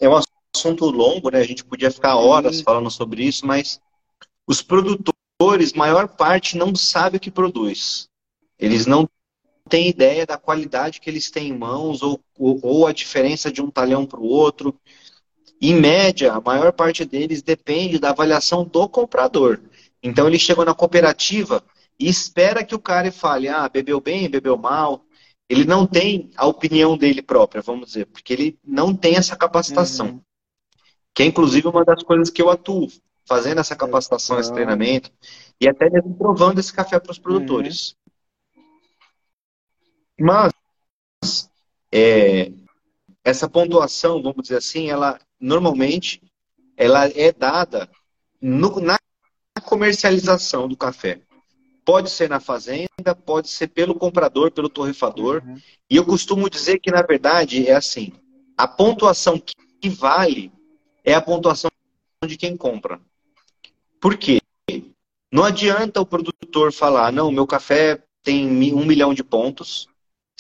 [0.00, 0.20] É um
[0.54, 1.40] assunto longo, né?
[1.40, 3.80] A gente podia ficar horas falando sobre isso, mas
[4.46, 8.09] os produtores, maior parte, não sabe o que produz.
[8.60, 9.08] Eles não
[9.68, 13.70] têm ideia da qualidade que eles têm em mãos ou, ou, a diferença de um
[13.70, 14.78] talhão para o outro.
[15.60, 19.60] Em média, a maior parte deles depende da avaliação do comprador.
[20.02, 21.62] Então ele chegou na cooperativa
[21.98, 25.04] e espera que o cara fale, ah, bebeu bem, bebeu mal.
[25.48, 30.06] Ele não tem a opinião dele própria, vamos dizer, porque ele não tem essa capacitação.
[30.06, 30.20] Uhum.
[31.14, 32.88] Que é inclusive uma das coisas que eu atuo,
[33.26, 35.10] fazendo essa capacitação, esse treinamento,
[35.60, 37.96] e até mesmo provando esse café para os produtores.
[40.20, 40.52] Mas
[41.90, 42.52] é,
[43.24, 46.22] essa pontuação, vamos dizer assim, ela normalmente
[46.76, 47.88] ela é dada
[48.40, 48.98] no, na
[49.64, 51.20] comercialização do café.
[51.84, 55.42] Pode ser na fazenda, pode ser pelo comprador, pelo torrefador.
[55.44, 55.56] Uhum.
[55.88, 58.12] E eu costumo dizer que, na verdade, é assim:
[58.56, 60.52] a pontuação que vale
[61.02, 61.70] é a pontuação
[62.26, 63.00] de quem compra.
[63.98, 64.40] Por quê?
[65.32, 69.88] Não adianta o produtor falar, não, meu café tem um milhão de pontos,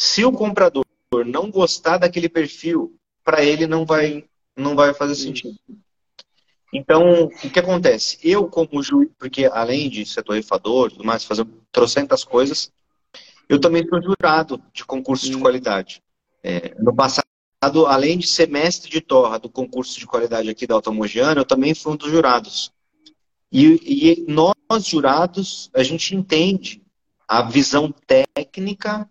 [0.00, 0.82] se o comprador
[1.26, 4.24] não gostar daquele perfil, para ele não vai,
[4.56, 5.58] não vai fazer sentido.
[6.72, 8.18] Então, o que acontece?
[8.22, 12.72] Eu, como juiz, porque além de ser torrefador e mais, fazer trocentas coisas,
[13.46, 16.02] eu também sou jurado de concurso de qualidade.
[16.42, 17.26] É, no passado,
[17.86, 21.44] além de ser mestre de torra do concurso de qualidade aqui da Alta Mogiana, eu
[21.44, 22.72] também fui um dos jurados.
[23.52, 24.54] E, e nós,
[24.86, 26.82] jurados, a gente entende
[27.28, 29.06] a visão técnica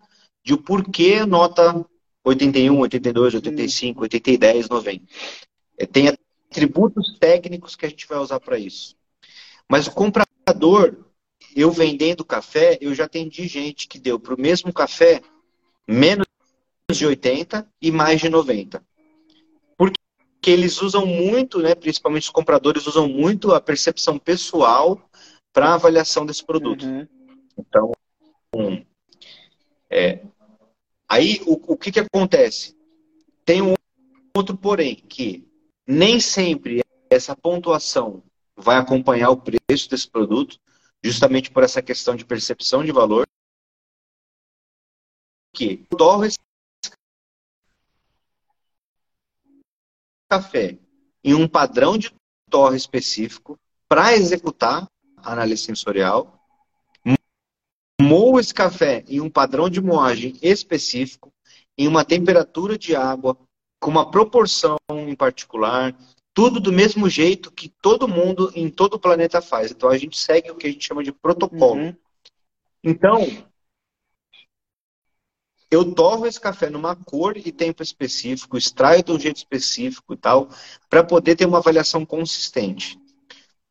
[0.50, 1.86] de o porquê nota
[2.24, 5.06] 81, 82, 85, 80 e 10, 90.
[5.92, 8.96] Tem atributos técnicos que a gente vai usar para isso.
[9.70, 11.06] Mas o comprador,
[11.56, 15.22] eu vendendo café, eu já atendi gente que deu para o mesmo café
[15.88, 16.26] menos
[16.92, 18.84] de 80 e mais de 90.
[19.78, 20.00] Porque
[20.48, 25.00] eles usam muito, né, principalmente os compradores usam muito a percepção pessoal
[25.54, 26.88] para avaliação desse produto.
[26.88, 27.08] Uhum.
[27.56, 27.92] Então,
[29.92, 30.20] é,
[31.10, 32.78] Aí, o, o que, que acontece?
[33.44, 33.74] Tem um
[34.38, 35.44] outro porém, que
[35.88, 38.24] nem sempre essa pontuação
[38.56, 40.60] vai acompanhar o preço desse produto,
[41.04, 43.28] justamente por essa questão de percepção de valor,
[45.52, 46.38] que torre esse
[50.30, 50.78] café
[51.24, 52.14] em um padrão de
[52.52, 54.88] torre específico para executar
[55.18, 56.39] a análise sensorial
[58.10, 61.32] Moa esse café em um padrão de moagem específico,
[61.78, 63.38] em uma temperatura de água,
[63.80, 65.96] com uma proporção em particular,
[66.34, 69.70] tudo do mesmo jeito que todo mundo em todo o planeta faz.
[69.70, 71.82] Então a gente segue o que a gente chama de protocolo.
[71.82, 71.96] Uhum.
[72.84, 73.28] Então,
[75.70, 80.18] eu torro esse café numa cor e tempo específico, extraio de um jeito específico e
[80.18, 80.50] tal,
[80.90, 83.00] para poder ter uma avaliação consistente.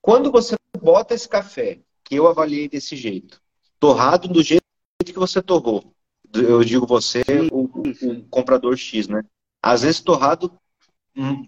[0.01, 3.43] Quando você bota esse café, que eu avaliei desse jeito,
[3.79, 4.63] torrado do jeito
[5.05, 5.93] que você torrou,
[6.35, 9.23] eu digo você, o, o comprador X, né?
[9.63, 10.53] Às vezes torrado
[11.17, 11.47] hum,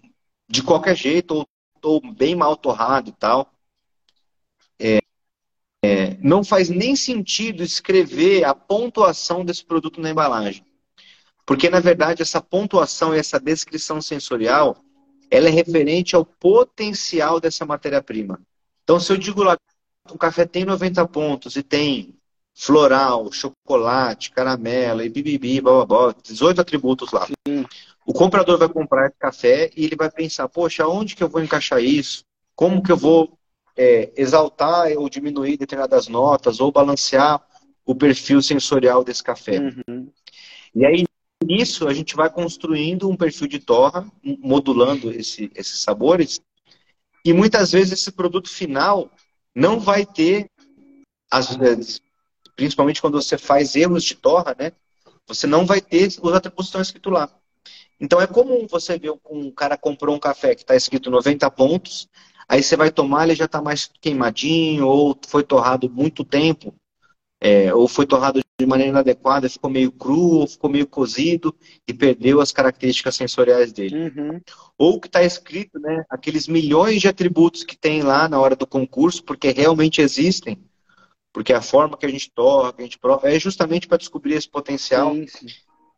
[0.49, 1.47] de qualquer jeito, ou,
[1.83, 3.53] ou bem mal torrado e tal.
[4.79, 4.99] É,
[5.83, 10.65] é, não faz nem sentido escrever a pontuação desse produto na embalagem.
[11.45, 14.77] Porque, na verdade, essa pontuação e essa descrição sensorial,
[15.29, 18.39] ela é referente ao potencial dessa matéria-prima.
[18.83, 19.57] Então, se eu digo lá,
[20.09, 22.15] o café tem 90 pontos e tem
[22.53, 27.27] floral, chocolate, caramelo e bibibi, blá, blá, blá, 18 atributos lá.
[27.47, 27.65] Sim.
[28.05, 31.41] O comprador vai comprar esse café e ele vai pensar, poxa, onde que eu vou
[31.41, 32.23] encaixar isso?
[32.55, 33.37] Como que eu vou
[33.77, 37.41] é, exaltar ou diminuir determinadas notas ou balancear
[37.85, 39.59] o perfil sensorial desse café?
[39.59, 40.11] Uhum.
[40.73, 41.05] E aí,
[41.43, 46.41] nisso, a gente vai construindo um perfil de torra, modulando esse, esses sabores,
[47.23, 49.11] e muitas vezes esse produto final
[49.53, 50.49] não vai ter,
[51.29, 52.01] às vezes,
[52.61, 54.71] principalmente quando você faz erros de torra, né?
[55.27, 57.27] Você não vai ter os atributos que estão escritos lá.
[57.99, 62.07] Então é comum você ver um cara comprou um café que está escrito 90 pontos,
[62.47, 66.71] aí você vai tomar, ele já está mais queimadinho, ou foi torrado muito tempo,
[67.39, 71.55] é, ou foi torrado de maneira inadequada, ficou meio cru, ou ficou meio cozido
[71.87, 74.11] e perdeu as características sensoriais dele.
[74.15, 74.39] Uhum.
[74.77, 78.67] Ou que está escrito, né, aqueles milhões de atributos que tem lá na hora do
[78.67, 80.59] concurso, porque realmente existem,
[81.33, 84.33] porque a forma que a gente torra, que a gente prova, é justamente para descobrir
[84.33, 85.13] esse potencial.
[85.13, 85.47] Sim, sim.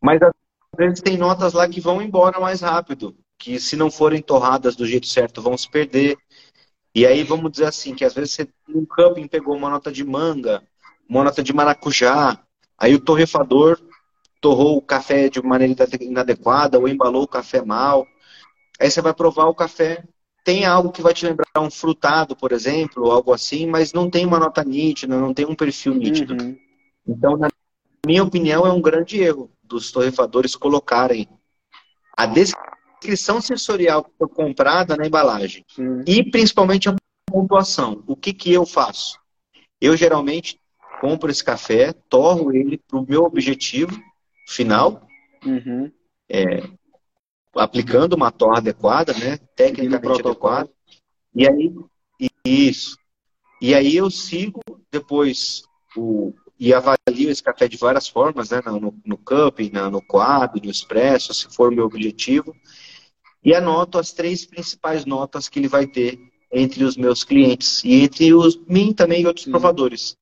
[0.01, 0.31] Mas às
[0.77, 4.85] vezes tem notas lá que vão embora mais rápido, que se não forem torradas do
[4.85, 6.17] jeito certo vão se perder.
[6.93, 10.03] E aí vamos dizer assim, que às vezes você um camping pegou uma nota de
[10.03, 10.63] manga,
[11.09, 12.39] uma nota de maracujá,
[12.77, 13.79] aí o torrefador
[14.39, 18.05] torrou o café de maneira inadequada ou embalou o café mal.
[18.79, 20.03] Aí você vai provar o café,
[20.43, 24.25] tem algo que vai te lembrar um frutado, por exemplo, algo assim, mas não tem
[24.25, 26.33] uma nota nítida, não tem um perfil nítido.
[26.41, 26.57] Uhum.
[27.07, 27.47] Então, na
[28.05, 31.27] minha opinião, é um grande erro dos torrefadores colocarem
[32.17, 36.01] a descrição sensorial que foi comprada na embalagem Sim.
[36.05, 38.03] e principalmente a pontuação.
[38.05, 39.17] O que, que eu faço?
[39.79, 40.59] Eu geralmente
[40.99, 43.97] compro esse café, torro ele para o meu objetivo
[44.47, 45.07] final,
[45.45, 45.91] uhum.
[46.29, 46.63] é,
[47.55, 50.69] aplicando uma torra adequada, né, tecnicamente adequada,
[51.35, 51.73] e aí
[52.45, 52.97] isso.
[53.61, 55.63] E aí eu sigo depois
[55.95, 58.61] o, e avalio esse café de várias formas, né?
[58.65, 59.59] no, no cup,
[59.91, 62.55] no coab, no expresso, se for o meu objetivo,
[63.43, 66.19] e anoto as três principais notas que ele vai ter
[66.51, 70.15] entre os meus clientes e entre os mim também e outros provadores,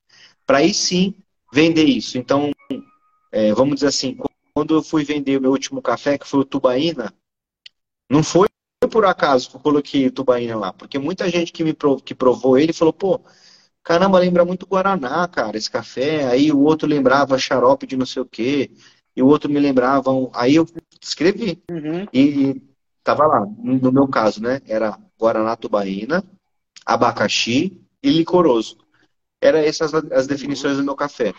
[0.46, 1.14] para aí sim
[1.52, 2.16] vender isso.
[2.16, 2.50] Então,
[3.30, 4.16] é, vamos dizer assim,
[4.54, 7.12] quando eu fui vender o meu último café, que foi o Tubaína,
[8.12, 8.48] não foi
[8.90, 12.58] por acaso que eu coloquei Tubaína lá, porque muita gente que me provou, que provou
[12.58, 13.20] ele falou, pô,
[13.82, 16.26] Caramba, lembra muito Guaraná, cara, esse café.
[16.26, 18.70] Aí o outro lembrava xarope de não sei o quê.
[19.14, 20.10] E o outro me lembrava.
[20.34, 20.66] Aí eu
[21.00, 21.60] escrevi.
[21.70, 22.06] Uhum.
[22.12, 22.62] E
[23.02, 24.60] tava lá, no meu caso, né?
[24.66, 26.22] Era Guaraná Tubaína,
[26.86, 28.78] abacaxi e licoroso.
[29.40, 31.32] Era essas as definições do meu café.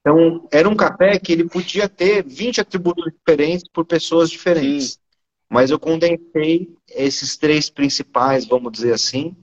[0.00, 4.92] Então, era um café que ele podia ter 20 atributos diferentes por pessoas diferentes.
[4.92, 4.98] Sim.
[5.52, 9.36] Mas eu condensei esses três principais, vamos dizer assim,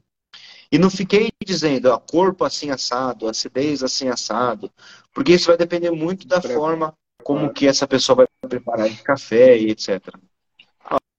[0.71, 4.71] e não fiquei dizendo, ó, corpo assim assado, acidez assim assado,
[5.13, 9.55] porque isso vai depender muito da forma como que essa pessoa vai preparar esse café
[9.55, 10.01] e etc.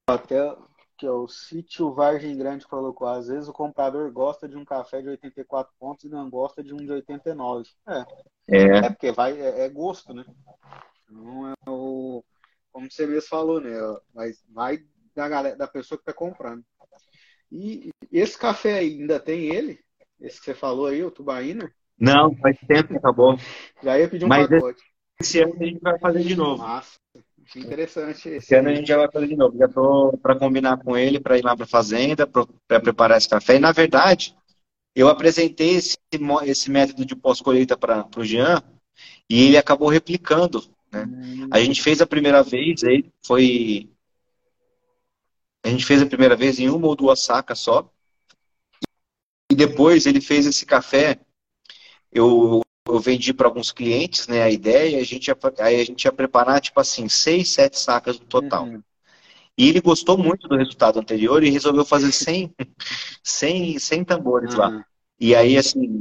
[0.09, 0.57] Até
[0.99, 5.09] que o sítio Vargem Grande colocou, às vezes o comprador gosta de um café de
[5.09, 7.69] 84 pontos e não gosta de um de 89.
[7.87, 8.05] É.
[8.49, 10.25] É, é porque vai, é, é gosto, né?
[11.09, 12.25] Não é o.
[12.73, 13.71] Como você mesmo falou, né?
[14.15, 14.79] Mas vai
[15.15, 16.65] da, galera, da pessoa que está comprando.
[17.51, 19.81] E esse café ainda tem ele?
[20.21, 21.73] Esse que você falou aí, o Tubaína?
[21.99, 23.37] Não, faz tempo que acabou.
[23.83, 24.83] Já ia pedir um Mas pacote.
[25.21, 26.63] Esse ano a gente vai fazer de novo.
[26.63, 26.99] Massa.
[27.57, 28.29] Interessante.
[28.29, 29.59] Esse, esse ano a gente já vai fazer de novo.
[29.59, 33.29] Já estou para combinar com ele para ir lá para a fazenda, para preparar esse
[33.29, 33.57] café.
[33.57, 34.35] E, na verdade,
[34.95, 35.99] eu apresentei esse,
[36.45, 38.63] esse método de pós-colheita para o Jean
[39.29, 40.63] e ele acabou replicando.
[40.91, 41.05] Né?
[41.05, 41.49] Hum.
[41.51, 43.89] A gente fez a primeira vez, aí foi
[45.63, 47.91] a gente fez a primeira vez em uma ou duas sacas só.
[49.51, 51.19] E depois ele fez esse café.
[52.11, 56.05] Eu, eu vendi para alguns clientes, né, a ideia, a gente ia, aí a gente
[56.05, 58.65] ia preparar, tipo assim, seis, sete sacas no total.
[58.65, 58.83] Uhum.
[59.57, 62.55] E ele gostou muito do resultado anterior e resolveu fazer 100,
[63.23, 64.61] 100, 100 tambores uhum.
[64.61, 64.87] lá.
[65.19, 65.99] E aí, assim,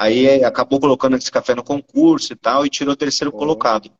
[0.00, 3.38] aí acabou colocando esse café no concurso e tal, e tirou o terceiro uhum.
[3.38, 3.92] colocado.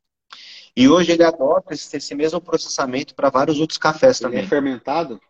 [0.75, 4.45] E hoje ele adota esse, esse mesmo processamento para vários outros cafés ele é também.
[4.45, 5.21] É fermentado?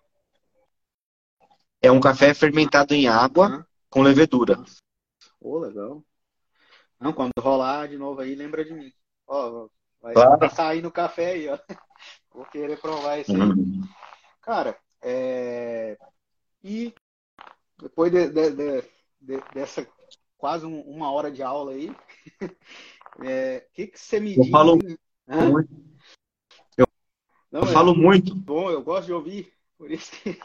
[1.82, 3.64] É um café fermentado em água, uhum.
[3.88, 4.62] com levedura.
[5.40, 6.04] Ô, oh, legal.
[7.00, 8.92] Não, quando rolar de novo aí, lembra de mim.
[9.26, 9.66] Ó,
[10.00, 10.54] vai Claro.
[10.54, 11.58] sair no café aí, ó.
[12.32, 13.40] Vou querer provar isso aí.
[13.40, 13.82] Uhum.
[14.40, 15.98] Cara, é,
[16.62, 16.94] e
[17.80, 18.84] depois de- de- de-
[19.20, 19.84] de- dessa
[20.40, 21.94] quase um- uma hora de aula aí,
[23.22, 24.50] é, o que que você me Eu diz?
[24.50, 24.78] falo
[25.28, 25.50] Hã?
[25.50, 25.80] muito.
[27.52, 28.34] Não, Eu é falo muito.
[28.34, 30.38] bom, eu gosto de ouvir, por isso que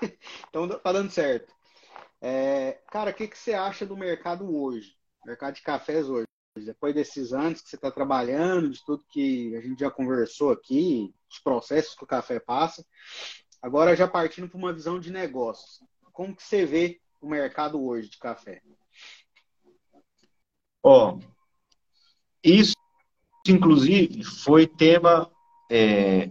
[0.49, 1.53] então tá dando certo.
[2.19, 4.97] É, cara, o que que você acha do mercado hoje?
[5.23, 6.25] Mercado de cafés hoje?
[6.57, 11.13] Depois desses anos que você está trabalhando, de tudo que a gente já conversou aqui,
[11.29, 12.85] os processos que o café passa,
[13.61, 15.83] agora já partindo para uma visão de negócios.
[16.13, 18.61] Como que você vê o mercado hoje de café?
[20.87, 21.17] Ó,
[22.43, 22.75] isso,
[23.47, 25.27] inclusive, foi tema
[25.67, 26.29] é,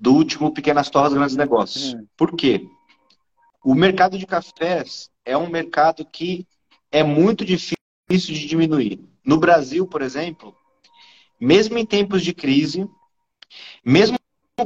[0.00, 1.92] do último Pequenas Torres Grandes Negócios.
[1.92, 2.06] Hum.
[2.16, 2.66] Por quê?
[3.62, 6.46] O mercado de cafés é um mercado que
[6.90, 7.76] é muito difícil
[8.08, 8.98] de diminuir.
[9.22, 10.56] No Brasil, por exemplo,
[11.38, 12.88] mesmo em tempos de crise,
[13.84, 14.16] mesmo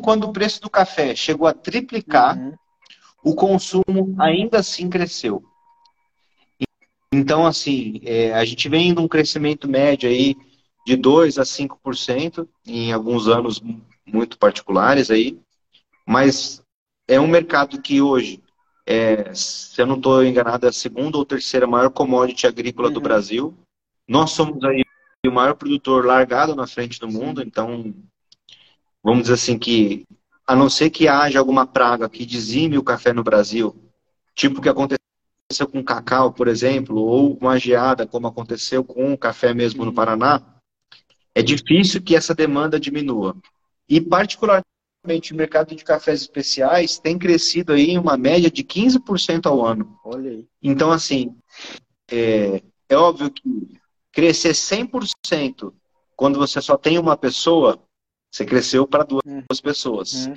[0.04, 2.54] quando o preço do café chegou a triplicar, Uhum.
[3.24, 5.42] o consumo ainda assim cresceu.
[7.12, 10.36] Então, assim, é, a gente vem num crescimento médio aí
[10.86, 15.38] de 2 a 5% em alguns anos mu- muito particulares aí,
[16.06, 16.62] mas
[17.06, 18.42] é um mercado que hoje,
[18.86, 22.96] é, se eu não estou enganado, é a segunda ou terceira maior commodity agrícola do
[22.96, 23.02] Uhum.
[23.02, 23.54] Brasil.
[24.06, 24.82] Nós somos aí
[25.26, 27.92] o maior produtor largado na frente do mundo, então
[29.02, 30.06] vamos dizer assim que,
[30.46, 33.74] a não ser que haja alguma praga que dizime o café no Brasil,
[34.34, 34.98] tipo o que aconteceu
[35.70, 39.94] com o cacau, por exemplo, ou uma geada, como aconteceu com o café mesmo no
[39.94, 40.42] Paraná,
[41.34, 43.34] é difícil que essa demanda diminua.
[43.88, 49.46] E, particularmente, o mercado de cafés especiais tem crescido aí em uma média de 15%
[49.46, 49.98] ao ano.
[50.04, 50.46] Olha aí.
[50.62, 51.34] Então, assim,
[52.10, 53.80] é, é óbvio que
[54.12, 55.72] crescer 100%
[56.14, 57.82] quando você só tem uma pessoa,
[58.30, 59.42] você cresceu para duas Hum.
[59.62, 60.26] pessoas.
[60.26, 60.36] Uhum.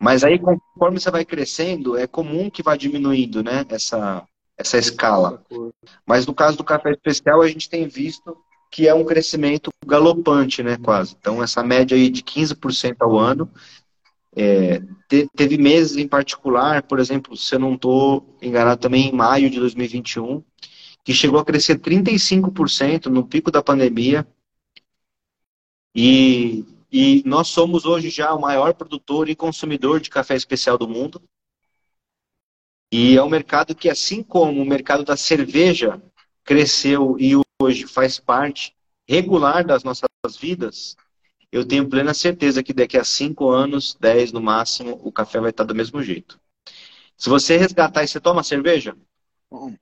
[0.00, 4.26] Mas aí, conforme você vai crescendo, é comum que vá diminuindo, né, essa,
[4.56, 5.44] essa escala.
[6.06, 8.36] Mas no caso do café especial, a gente tem visto
[8.70, 11.16] que é um crescimento galopante, né, quase.
[11.18, 13.50] Então, essa média aí de 15% ao ano.
[14.36, 19.12] é, te- teve meses em particular, por exemplo, se eu não estou enganado, também em
[19.12, 20.42] maio de 2021,
[21.04, 24.26] que chegou a crescer 35% no pico da pandemia.
[25.94, 30.88] E, e nós somos hoje já o maior produtor e consumidor de café especial do
[30.88, 31.22] mundo.
[32.92, 36.02] E é um mercado que, assim como o mercado da cerveja
[36.42, 37.32] cresceu e
[37.62, 38.74] hoje faz parte
[39.08, 40.08] regular das nossas
[40.40, 40.96] vidas,
[41.52, 45.50] eu tenho plena certeza que daqui a 5 anos, 10 no máximo, o café vai
[45.50, 46.40] estar do mesmo jeito.
[47.16, 48.96] Se você resgatar e você toma cerveja,
[49.52, 49.76] se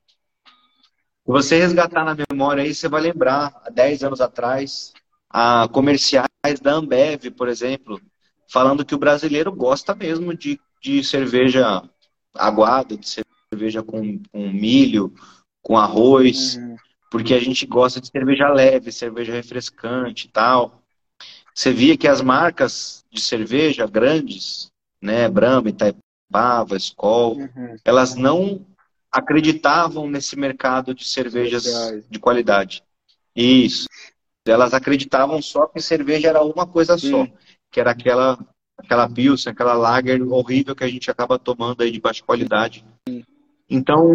[1.24, 4.92] você resgatar na memória aí, você vai lembrar, há 10 anos atrás,
[5.31, 6.29] a comerciais
[6.62, 8.01] da Ambev, por exemplo,
[8.51, 11.83] falando que o brasileiro gosta mesmo de, de cerveja
[12.35, 13.09] aguada, de
[13.51, 15.12] cerveja com, com milho,
[15.62, 16.76] com arroz, uhum.
[17.11, 20.83] porque a gente gosta de cerveja leve, cerveja refrescante e tal.
[21.55, 24.70] Você via que as marcas de cerveja grandes,
[25.03, 27.76] né, Brahma, Itaipava, Skol, Uhum.
[27.85, 28.64] elas não
[29.11, 31.64] acreditavam nesse mercado de cervejas
[32.09, 32.83] de qualidade.
[33.35, 33.89] Isso.
[34.49, 37.32] Elas acreditavam só que cerveja era uma coisa só, Sim.
[37.70, 38.38] que era aquela
[38.76, 42.84] aquela pilsen, aquela lager horrível que a gente acaba tomando aí de baixa qualidade.
[43.68, 44.14] Então,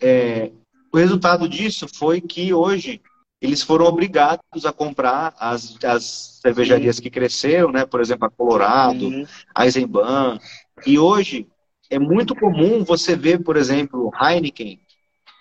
[0.00, 0.52] é,
[0.92, 3.00] o resultado disso foi que hoje
[3.42, 7.84] eles foram obrigados a comprar as, as cervejarias que cresceram, né?
[7.84, 9.26] Por exemplo, a Colorado, Uhum.
[9.58, 10.38] Eisenbahn.
[10.86, 11.46] E hoje
[11.90, 14.80] é muito comum você ver, por exemplo, Heineken,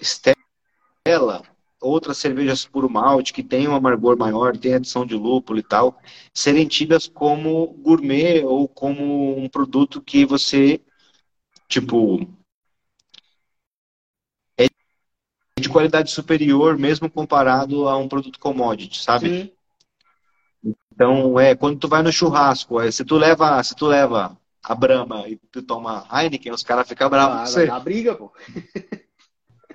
[0.01, 1.43] Stella,
[1.85, 5.99] outras cervejas puro malte que têm um amargor maior, tem adição de lúpulo e tal,
[6.33, 10.81] serem tidas como gourmet ou como um produto que você,
[11.67, 12.27] tipo,
[14.57, 14.65] é
[15.59, 19.29] de qualidade superior, mesmo comparado a um produto commodity, sabe?
[19.29, 19.51] Sim.
[20.91, 24.73] Então, é, quando tu vai no churrasco, é, se tu leva, se tu leva a
[24.73, 27.67] Brahma e tu toma Heineken, os caras ficam bravos com Ah, você.
[27.67, 28.31] dá briga, pô.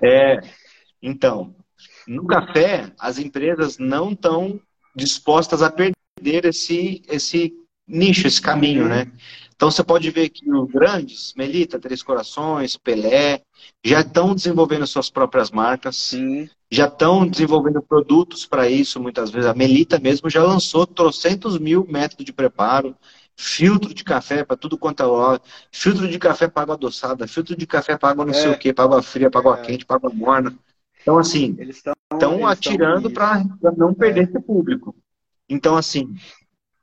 [0.01, 0.41] É,
[1.01, 1.55] então,
[2.07, 4.59] no café, as empresas não estão
[4.95, 7.53] dispostas a perder esse, esse
[7.87, 9.11] nicho, esse caminho, né?
[9.55, 13.43] Então você pode ver que os grandes, Melita, Três Corações, Pelé,
[13.85, 16.49] já estão desenvolvendo suas próprias marcas, Sim.
[16.71, 19.47] já estão desenvolvendo produtos para isso, muitas vezes.
[19.47, 22.95] A Melita mesmo já lançou trocentos mil métodos de preparo,
[23.35, 25.39] filtro de café para tudo quanto é hora,
[25.71, 28.37] filtro de café para água adoçada, filtro de café para água não é.
[28.37, 29.61] sei o que, para água fria, para água é.
[29.61, 30.57] quente, para água morna.
[31.01, 33.43] Então, assim, estão atirando para
[33.77, 34.23] não perder é.
[34.23, 34.95] esse público.
[35.49, 36.15] Então, assim,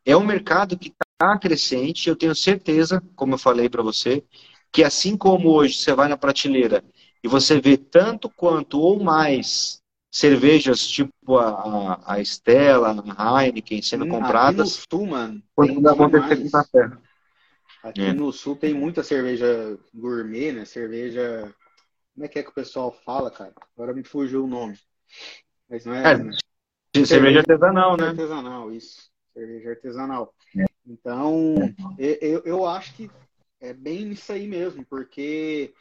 [0.04, 2.08] é um mercado que está crescente.
[2.08, 4.24] Eu tenho certeza, como eu falei para você,
[4.72, 6.84] que assim como hoje você vai na prateleira
[7.22, 14.04] e você vê tanto quanto ou mais cervejas tipo a, a Stella, a Heineken sendo
[14.04, 14.78] hum, compradas.
[14.78, 16.90] Aqui no sul, mano, quando vai acontecer com café.
[17.82, 18.12] Aqui é.
[18.12, 20.64] no sul tem muita cerveja gourmet, né?
[20.64, 21.52] Cerveja.
[22.18, 23.54] Como é que é que o pessoal fala, cara?
[23.76, 24.76] Agora me fugiu o nome.
[25.70, 26.14] Mas não é.
[26.14, 26.32] é né?
[27.06, 28.08] cerveja, artesanal, né?
[28.08, 29.08] Artesanal, isso.
[29.32, 30.34] Cerveja artesanal.
[30.58, 30.64] É.
[30.84, 31.54] Então,
[31.96, 33.08] eu, eu acho que
[33.60, 35.72] é bem isso aí mesmo, porque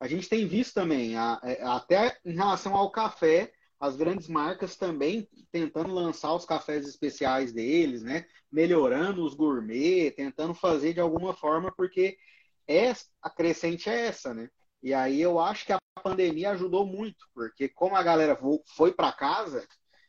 [0.00, 5.28] a gente tem visto também, é, até em relação ao café, as grandes marcas também
[5.52, 8.26] tentando lançar os cafés especiais deles, né?
[8.50, 12.18] Melhorando os gourmet, tentando fazer de alguma forma, porque
[12.66, 14.50] é, a crescente é essa, né?
[14.82, 18.38] E aí eu acho que a pandemia ajudou muito, porque como a galera
[18.76, 19.66] foi para casa,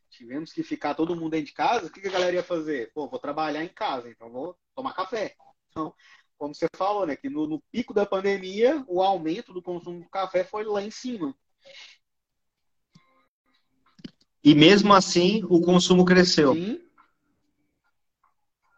[0.09, 2.91] tivemos que ficar todo mundo dentro de casa, o que a galera ia fazer?
[2.93, 5.35] Pô, vou trabalhar em casa, então vou tomar café.
[5.69, 5.93] Então,
[6.37, 7.15] como você falou, né?
[7.15, 10.91] Que no, no pico da pandemia, o aumento do consumo de café foi lá em
[10.91, 11.35] cima.
[14.43, 16.53] E mesmo assim, o consumo cresceu.
[16.53, 16.81] Sim.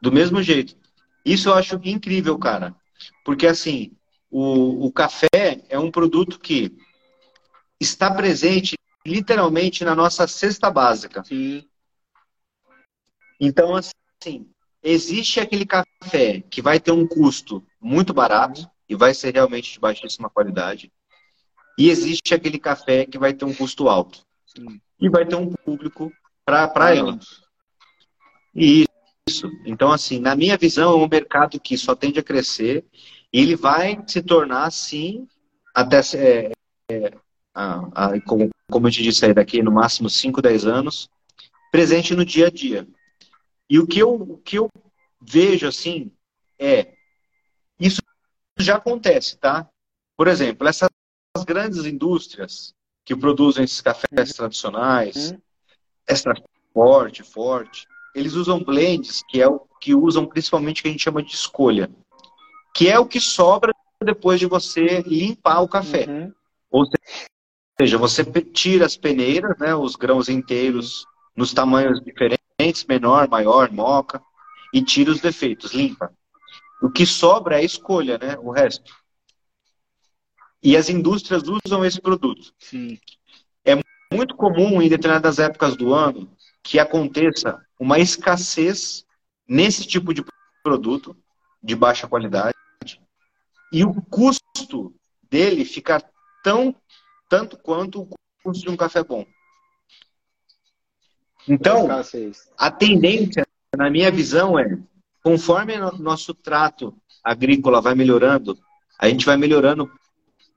[0.02, 0.78] Do mesmo jeito.
[1.26, 2.74] Isso eu acho incrível, cara.
[3.24, 3.96] Porque, assim,
[4.30, 6.78] o, o café é um produto que
[7.80, 8.76] está presente
[9.06, 11.24] literalmente na nossa cesta básica.
[11.24, 11.66] Sim.
[13.40, 14.50] Então, assim,
[14.84, 19.80] existe aquele café que vai ter um custo muito barato e vai ser realmente de
[19.80, 20.92] baixíssima qualidade.
[21.78, 24.26] E existe aquele café que vai ter um custo alto.
[24.46, 26.12] Sim e vai ter um público
[26.46, 27.18] para ela.
[28.54, 29.50] Isso.
[29.66, 32.86] Então, assim, na minha visão, é um mercado que só tende a crescer
[33.32, 35.28] e ele vai se tornar, assim,
[35.74, 36.52] até, é,
[36.92, 37.14] é,
[37.54, 41.10] a, a, como, como eu te disse aí, daqui no máximo 5, 10 anos,
[41.72, 42.88] presente no dia a dia.
[43.70, 44.68] E o que eu, o que eu
[45.22, 46.12] vejo, assim,
[46.58, 46.94] é,
[47.80, 48.02] isso
[48.58, 49.70] já acontece, tá?
[50.18, 50.90] Por exemplo, essas
[51.46, 52.74] grandes indústrias,
[53.06, 54.36] que produzem esses cafés uhum.
[54.36, 55.42] tradicionais, uhum.
[56.08, 56.36] extra
[56.72, 61.04] forte, forte, eles usam blends, que é o que usam principalmente o que a gente
[61.04, 61.90] chama de escolha,
[62.80, 66.06] que é o que sobra depois de você limpar o café.
[66.08, 66.34] Uhum.
[66.72, 66.86] Ou
[67.78, 71.06] seja, você tira as peneiras, né, os grãos inteiros
[71.36, 74.24] nos tamanhos diferentes, menor, maior, moca,
[74.74, 76.10] e tira os defeitos, limpa.
[76.82, 78.96] O que sobra é a escolha, né, o resto.
[80.64, 82.54] E as indústrias usam esse produto.
[82.58, 82.98] Sim.
[83.66, 83.74] É
[84.14, 86.32] muito comum em determinadas épocas do ano
[86.64, 89.06] que aconteça uma escassez
[89.46, 90.24] nesse tipo de
[90.64, 91.14] produto
[91.62, 92.56] de baixa qualidade
[93.72, 94.94] e o custo
[95.30, 96.04] dele ficar
[96.44, 96.76] tão
[97.30, 98.10] tanto quanto o
[98.44, 99.26] custo de um café bom.
[101.48, 101.88] Então,
[102.58, 103.46] a tendência,
[103.76, 104.78] na minha visão, é
[105.24, 108.58] conforme nosso trato agrícola vai melhorando,
[108.98, 109.92] a gente vai melhorando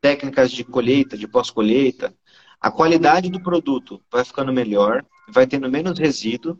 [0.01, 2.15] técnicas de colheita, de pós-colheita,
[2.61, 6.59] a qualidade do produto vai ficando melhor, vai tendo menos resíduo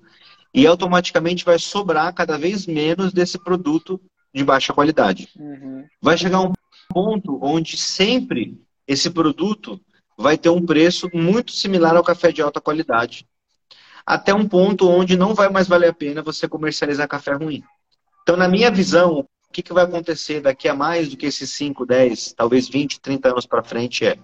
[0.53, 4.01] e automaticamente vai sobrar cada vez menos desse produto
[4.33, 5.29] de baixa qualidade.
[5.37, 5.87] Uhum.
[6.01, 6.53] Vai chegar um
[6.89, 9.81] ponto onde sempre esse produto
[10.17, 13.27] vai ter um preço muito similar ao café de alta qualidade.
[14.05, 17.63] Até um ponto onde não vai mais valer a pena você comercializar café ruim.
[18.23, 21.51] Então, na minha visão, o que, que vai acontecer daqui a mais do que esses
[21.51, 24.19] 5, 10, talvez 20, 30 anos para frente é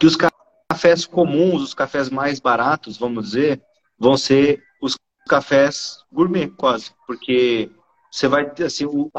[0.00, 3.62] que os cafés comuns, os cafés mais baratos, vamos dizer,
[3.98, 4.96] vão ser os
[5.28, 6.90] cafés gourmet, quase.
[7.06, 7.70] Porque
[8.12, 9.10] você vai assim, o,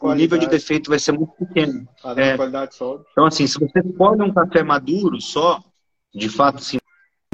[0.00, 1.86] o nível de defeito vai ser muito pequeno.
[2.02, 2.30] Padrão é.
[2.30, 3.04] de qualidade sobe.
[3.12, 5.62] Então, assim, se você pode um café maduro só,
[6.14, 6.78] de fato, sim,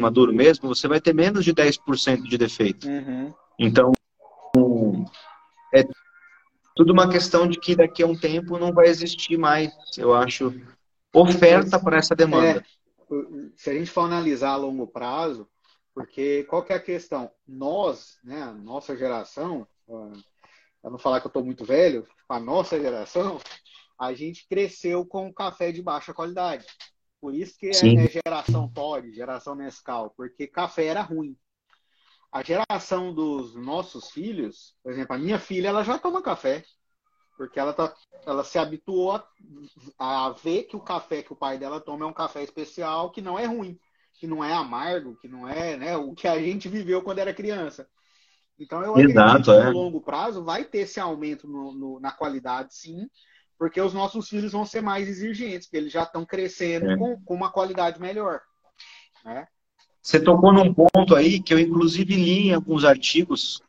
[0.01, 2.89] maduro mesmo, você vai ter menos de 10% de defeito.
[2.89, 3.33] Uhum.
[3.57, 3.93] Então,
[5.73, 5.87] é
[6.75, 10.53] tudo uma questão de que daqui a um tempo não vai existir mais, eu acho,
[11.13, 12.59] oferta para essa demanda.
[12.59, 12.65] É,
[13.55, 15.49] se a gente for analisar a longo prazo,
[15.95, 17.31] porque qual que é a questão?
[17.47, 19.65] Nós, né, nossa geração,
[20.85, 23.41] para não falar que eu estou muito velho, a nossa geração,
[23.99, 26.67] a gente cresceu com café de baixa qualidade.
[27.23, 31.35] Por isso que é, é geração Todd, geração Nescau, porque café era ruim
[32.35, 36.65] a geração dos nossos filhos, por exemplo, a minha filha, ela já toma café.
[37.37, 37.95] Porque ela, tá,
[38.27, 39.25] ela se habituou a,
[39.99, 43.23] a ver que o café que o pai dela toma é um café especial, que
[43.23, 43.79] não é ruim,
[44.15, 47.33] que não é amargo, que não é né, o que a gente viveu quando era
[47.33, 47.89] criança.
[48.59, 49.65] Então eu Exato, acredito que é.
[49.65, 53.09] no longo prazo vai ter esse aumento no, no, na qualidade, sim,
[53.59, 56.97] porque os nossos filhos vão ser mais exigentes, porque eles já estão crescendo é.
[56.97, 58.41] com, com, uma qualidade melhor.
[59.25, 59.47] Né?
[60.01, 63.61] Você tocou num ponto aí que eu inclusive li em alguns artigos,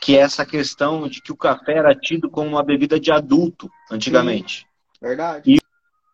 [0.00, 3.70] que é essa questão de que o café era tido como uma bebida de adulto
[3.90, 4.60] antigamente.
[4.60, 4.66] Sim,
[5.00, 5.52] verdade.
[5.52, 5.60] E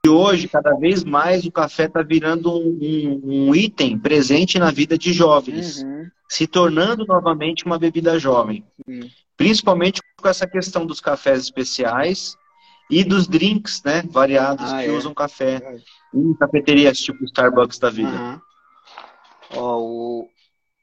[0.04, 4.70] e hoje, cada vez mais, o café está virando um, um, um, item presente na
[4.70, 6.08] vida de jovens, uhum.
[6.28, 8.64] se tornando novamente uma bebida jovem.
[8.86, 9.08] Uhum.
[9.36, 12.36] Principalmente com essa questão dos cafés especiais
[12.90, 14.92] e dos drinks né, variados ah, que é.
[14.92, 15.78] usam café é.
[16.14, 18.10] em cafeterias tipo Starbucks da vida.
[18.10, 18.40] Uhum.
[19.54, 20.28] Ó, o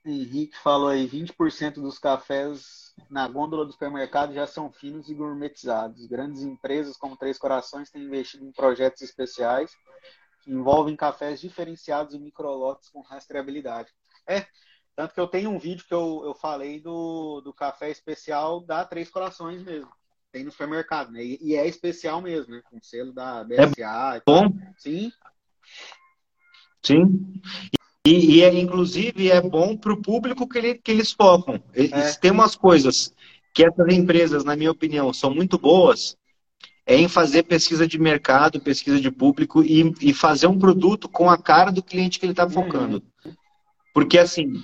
[0.06, 6.06] Henrique falou aí, 20% dos cafés na gôndola do supermercado já são finos e gourmetizados.
[6.08, 9.72] Grandes empresas como Três Corações têm investido em projetos especiais
[10.44, 13.92] que envolvem cafés diferenciados e microlotes com rastreabilidade.
[14.28, 14.46] É,
[14.96, 18.86] tanto que eu tenho um vídeo que eu, eu falei do, do café especial da
[18.86, 19.90] Três Corações mesmo.
[20.32, 21.24] Tem no supermercado, né?
[21.24, 22.62] E, e é especial mesmo, né?
[22.70, 24.18] Com selo da BSA.
[24.18, 24.48] É bom?
[24.78, 25.12] Sim.
[26.84, 27.42] Sim.
[28.06, 31.62] E, e é, inclusive, é bom para o público que, ele, que eles focam.
[31.74, 32.14] Eles é.
[32.20, 33.12] têm umas coisas
[33.54, 36.16] que essas empresas, na minha opinião, são muito boas,
[36.86, 41.30] é em fazer pesquisa de mercado, pesquisa de público e, e fazer um produto com
[41.30, 43.02] a cara do cliente que ele está focando.
[43.26, 43.34] Uhum.
[43.92, 44.62] Porque, assim,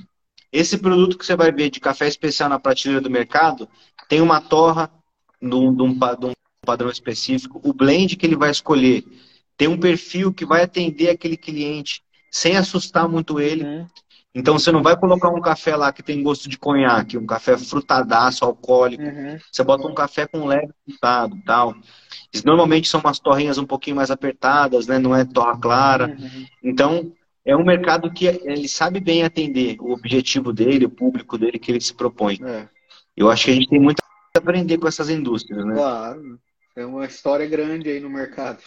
[0.52, 3.68] esse produto que você vai ver de café especial na prateleira do mercado
[4.08, 4.92] tem uma torra
[5.42, 9.04] de um padrão específico, o blend que ele vai escolher
[9.58, 13.66] tem um perfil que vai atender aquele cliente sem assustar muito ele.
[13.66, 13.88] Uhum.
[14.34, 17.58] Então você não vai colocar um café lá que tem gosto de conhaque, um café
[17.58, 19.04] frutadaço, alcoólico.
[19.04, 19.38] Uhum.
[19.52, 21.76] Você bota um café com leve frutado tal.
[22.46, 24.98] Normalmente são umas torrinhas um pouquinho mais apertadas, né?
[24.98, 26.16] Não é torra clara.
[26.18, 26.46] Uhum.
[26.64, 27.12] Então
[27.46, 31.70] é um mercado que ele sabe bem atender o objetivo dele, o público dele que
[31.70, 32.40] ele se propõe.
[32.42, 32.70] É.
[33.18, 35.74] Eu acho que a gente tem muito a aprender com essas indústrias, né?
[35.74, 36.40] Claro.
[36.78, 38.60] É uma história grande aí no mercado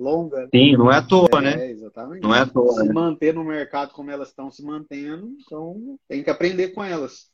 [0.00, 0.48] longa.
[0.52, 1.70] Sim, não é à toa, é, né?
[1.70, 2.22] Exatamente.
[2.22, 2.72] Não é à toa.
[2.72, 2.92] Se né?
[2.92, 7.30] manter no mercado como elas estão se mantendo, então tem que aprender com elas.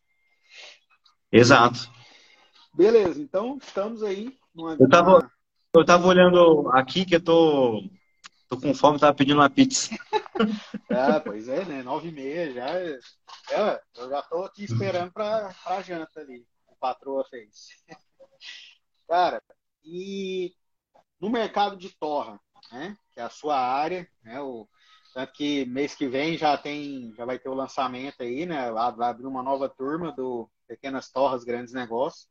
[1.31, 1.91] Exato.
[2.75, 4.37] Beleza, então estamos aí.
[4.55, 4.77] Numa...
[4.79, 5.31] Eu tava,
[5.75, 7.83] eu tava olhando aqui que eu tô,
[8.49, 9.91] tô com fome, tava pedindo uma pizza.
[10.91, 11.83] ah, pois é, né?
[11.83, 12.69] Nove e meia já.
[12.69, 16.45] É, eu já tô aqui esperando para a janta ali.
[16.69, 17.69] A patroa fez.
[19.09, 19.41] Cara,
[19.85, 20.53] e
[21.21, 22.41] no mercado de torra,
[22.73, 22.97] né?
[23.13, 24.41] Que é a sua área, né?
[24.41, 24.69] O,
[25.15, 28.71] tanto que mês que vem já tem, já vai ter o lançamento aí, né?
[28.71, 32.29] Lá vai abrir uma nova turma do Pequenas Torras Grandes Negócios.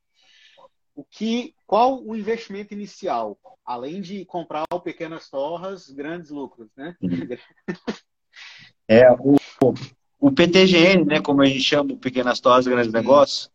[0.93, 6.95] O que, qual o investimento inicial, além de comprar o Pequenas Torras, grandes lucros, né?
[8.88, 9.36] É o,
[10.19, 11.19] o PTGN, né?
[11.19, 13.49] Como a gente chama, o Pequenas Torras Grandes Negócios.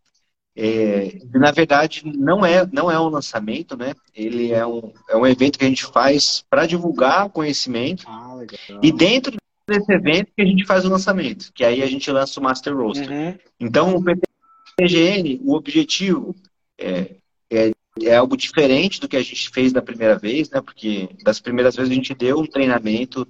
[0.63, 3.95] É, na verdade, não é, não é um lançamento, né?
[4.15, 8.05] Ele é um, é um evento que a gente faz para divulgar conhecimento.
[8.07, 8.45] Ah,
[8.83, 12.39] e dentro desse evento que a gente faz o lançamento, que aí a gente lança
[12.39, 13.11] o Master Roster.
[13.11, 13.39] Uhum.
[13.59, 16.37] Então, o PTGN, o objetivo
[16.79, 17.13] é,
[17.51, 17.71] é,
[18.03, 20.61] é, algo diferente do que a gente fez da primeira vez, né?
[20.61, 23.27] Porque das primeiras vezes a gente deu um treinamento,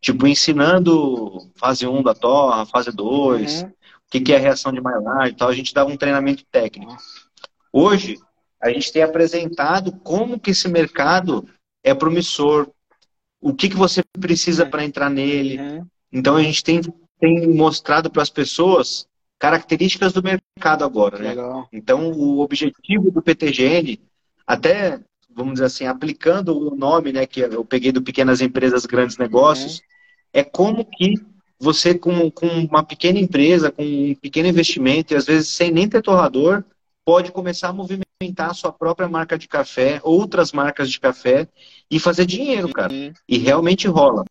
[0.00, 3.70] tipo, ensinando fase 1 da torre, fase 2, uhum
[4.10, 6.96] que, que é a reação de Maillard e tal, a gente dava um treinamento técnico.
[7.72, 8.18] Hoje,
[8.60, 11.48] a gente tem apresentado como que esse mercado
[11.82, 12.68] é promissor,
[13.40, 15.58] o que, que você precisa para entrar nele.
[15.58, 15.86] Uhum.
[16.12, 16.80] Então, a gente tem,
[17.20, 19.06] tem mostrado para as pessoas
[19.38, 21.18] características do mercado agora.
[21.18, 21.34] Né?
[21.72, 23.98] Então, o objetivo do PTGN,
[24.44, 25.00] até,
[25.34, 29.76] vamos dizer assim, aplicando o nome né, que eu peguei do Pequenas Empresas Grandes Negócios,
[29.76, 29.84] uhum.
[30.34, 31.14] é como que
[31.60, 35.86] você com, com uma pequena empresa, com um pequeno investimento, e às vezes sem nem
[35.86, 36.64] ter torrador,
[37.04, 41.46] pode começar a movimentar a sua própria marca de café, outras marcas de café,
[41.90, 42.92] e fazer dinheiro, cara.
[43.28, 44.24] E realmente rola.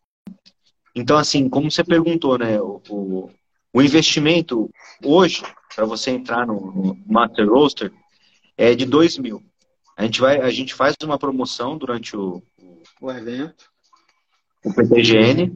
[0.94, 2.60] Então, assim, como você perguntou, né?
[2.60, 3.30] O, o,
[3.72, 4.68] o investimento
[5.04, 5.42] hoje,
[5.74, 7.92] para você entrar no, no, Master Roaster,
[8.56, 9.40] é de 2 mil.
[9.96, 12.42] A gente, vai, a gente faz uma promoção durante o,
[13.00, 13.70] o evento,
[14.64, 15.52] o PTGN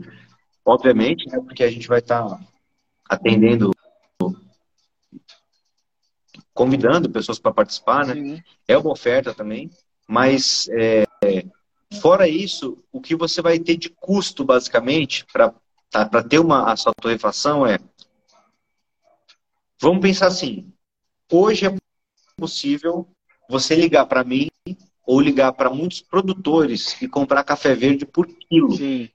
[0.65, 2.41] obviamente, né, porque a gente vai estar tá
[3.09, 3.71] atendendo,
[6.53, 8.15] convidando pessoas para participar, né?
[8.15, 8.43] Sim.
[8.67, 9.71] É uma oferta também,
[10.09, 11.05] mas é,
[12.01, 15.55] fora isso, o que você vai ter de custo, basicamente, para
[15.91, 17.79] tá, ter uma a sua torrefação é.
[19.81, 20.73] Vamos pensar assim:
[21.31, 21.75] hoje é
[22.37, 23.09] possível
[23.49, 24.49] você ligar para mim
[25.07, 28.73] ou ligar para muitos produtores e comprar café verde por quilo.
[28.73, 29.09] Sim.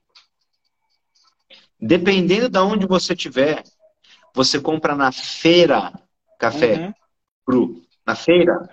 [1.80, 3.62] Dependendo de onde você estiver,
[4.34, 5.92] você compra na feira
[6.38, 6.86] café.
[6.86, 6.92] Uhum.
[7.44, 7.82] cru.
[8.06, 8.68] Na feira,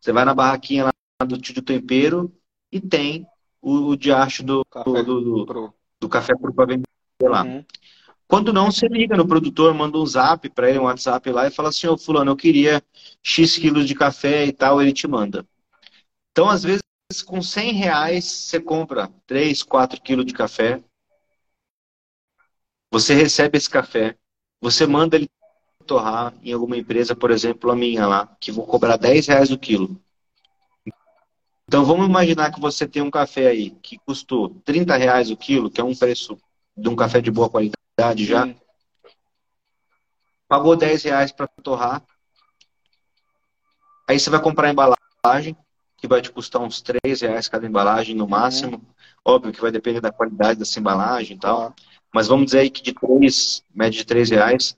[0.00, 2.32] você vai na barraquinha lá do tio do tempero
[2.72, 3.26] e tem
[3.60, 6.84] o, o diacho do café, do, do, do, café cru para vender
[7.22, 7.44] lá.
[7.44, 7.64] Uhum.
[8.26, 11.50] Quando não, você liga no produtor, manda um zap para ele, um WhatsApp lá e
[11.50, 12.80] fala assim, ô fulano, eu queria
[13.22, 15.44] X quilos de café e tal, ele te manda.
[16.30, 16.82] Então, às vezes,
[17.26, 20.80] com 100 reais, você compra 3, 4 quilos de café.
[22.90, 24.16] Você recebe esse café,
[24.60, 25.30] você manda ele
[25.86, 29.58] torrar em alguma empresa, por exemplo, a minha lá, que vou cobrar 10 reais o
[29.58, 30.00] quilo.
[31.66, 35.70] Então, vamos imaginar que você tem um café aí que custou 30 reais o quilo,
[35.70, 36.36] que é um preço
[36.76, 38.46] de um café de boa qualidade idade já.
[38.46, 38.56] Sim.
[40.48, 42.02] Pagou 10 reais para torrar.
[44.08, 45.56] Aí você vai comprar a embalagem,
[45.96, 48.76] que vai te custar uns 3 reais cada embalagem no máximo.
[48.76, 48.86] Uhum.
[49.24, 51.74] Óbvio que vai depender da qualidade dessa embalagem e tal.
[52.10, 52.14] Uhum.
[52.14, 54.76] Mas vamos dizer aí que de 3, média de 3 reais.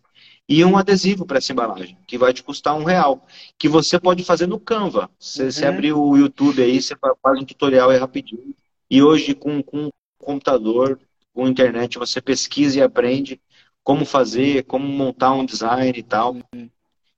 [0.49, 3.27] E um adesivo para essa embalagem, que vai te custar um real.
[3.59, 5.09] Que você pode fazer no Canva.
[5.19, 5.51] Você, uhum.
[5.51, 8.55] você abrir o YouTube aí, você faz um tutorial aí rapidinho.
[8.91, 10.99] E hoje, com, com computador,
[11.33, 13.41] com internet você pesquisa e aprende
[13.83, 16.37] como fazer, como montar um design e tal.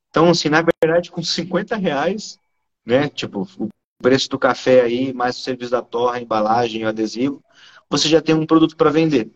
[0.08, 2.38] Então, assim, na verdade, com 50 reais,
[2.86, 3.08] né?
[3.08, 3.68] Tipo, o
[4.00, 7.42] preço do café aí, mais o serviço da torre, a embalagem, o adesivo,
[7.90, 9.30] você já tem um produto para vender.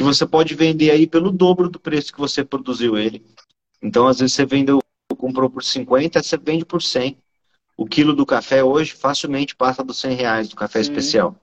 [0.00, 3.22] Que você pode vender aí pelo dobro do preço que você produziu ele.
[3.82, 4.82] Então, às vezes, você vendeu,
[5.14, 7.18] comprou por 50, você vende por 100.
[7.76, 10.90] O quilo do café hoje facilmente passa dos 100 reais do café Sim.
[10.90, 11.36] especial.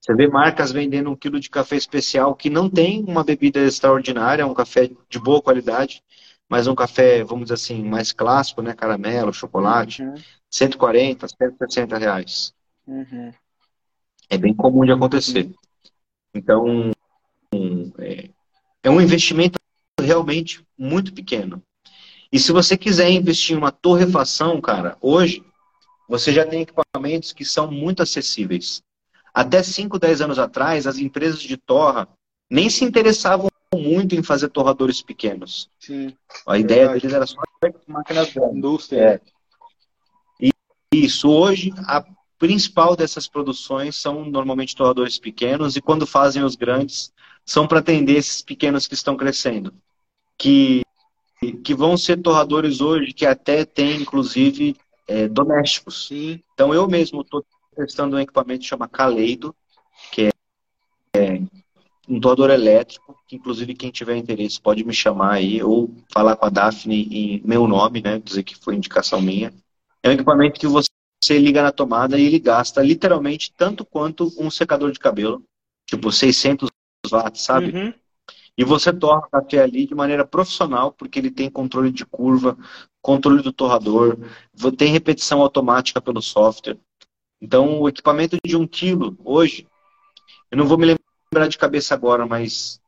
[0.00, 4.44] Você vê marcas vendendo um quilo de café especial que não tem uma bebida extraordinária,
[4.44, 6.02] um café de boa qualidade,
[6.48, 8.74] mas um café, vamos dizer assim, mais clássico, né?
[8.74, 10.14] Caramelo, chocolate, uhum.
[10.50, 12.52] 140, 160 reais.
[12.84, 13.32] Uhum.
[14.28, 15.44] É bem comum de acontecer.
[15.44, 15.54] Uhum.
[16.34, 16.92] Então,
[18.82, 19.58] é, um investimento
[20.00, 21.62] realmente muito pequeno.
[22.32, 25.44] E se você quiser investir em uma torrefação, cara, hoje
[26.08, 28.82] você já tem equipamentos que são muito acessíveis.
[29.32, 32.08] Até 5, 10 anos atrás, as empresas de torra
[32.50, 35.70] nem se interessavam muito em fazer torradores pequenos.
[35.78, 36.12] Sim,
[36.46, 37.40] a ideia deles era só
[37.86, 38.56] máquinas grandes.
[38.56, 39.00] Indústria.
[39.00, 39.20] É.
[40.40, 40.50] E
[40.92, 42.04] isso, hoje, a
[42.38, 47.12] principal dessas produções são normalmente torradores pequenos e quando fazem os grandes,
[47.50, 49.74] são para atender esses pequenos que estão crescendo.
[50.38, 50.82] Que,
[51.64, 54.76] que vão ser torradores hoje que até tem, inclusive,
[55.08, 56.06] é, domésticos.
[56.06, 56.40] Sim.
[56.54, 57.44] Então, eu mesmo estou
[57.74, 59.52] testando um equipamento que chama Caleido,
[60.12, 60.30] que é,
[61.12, 61.42] é
[62.08, 66.46] um torrador elétrico, que inclusive quem tiver interesse pode me chamar aí, ou falar com
[66.46, 69.52] a Daphne em meu nome, né, dizer que foi indicação minha.
[70.04, 70.88] É um equipamento que você
[71.30, 75.42] liga na tomada e ele gasta literalmente tanto quanto um secador de cabelo,
[75.88, 76.70] tipo 600
[77.10, 77.72] watts, sabe?
[77.72, 77.94] Uhum.
[78.56, 82.58] E você torra o café ali de maneira profissional, porque ele tem controle de curva,
[83.00, 84.18] controle do torrador,
[84.76, 86.78] tem repetição automática pelo software.
[87.40, 89.66] Então, o equipamento de um quilo, hoje,
[90.50, 92.80] eu não vou me lembrar de cabeça agora, mas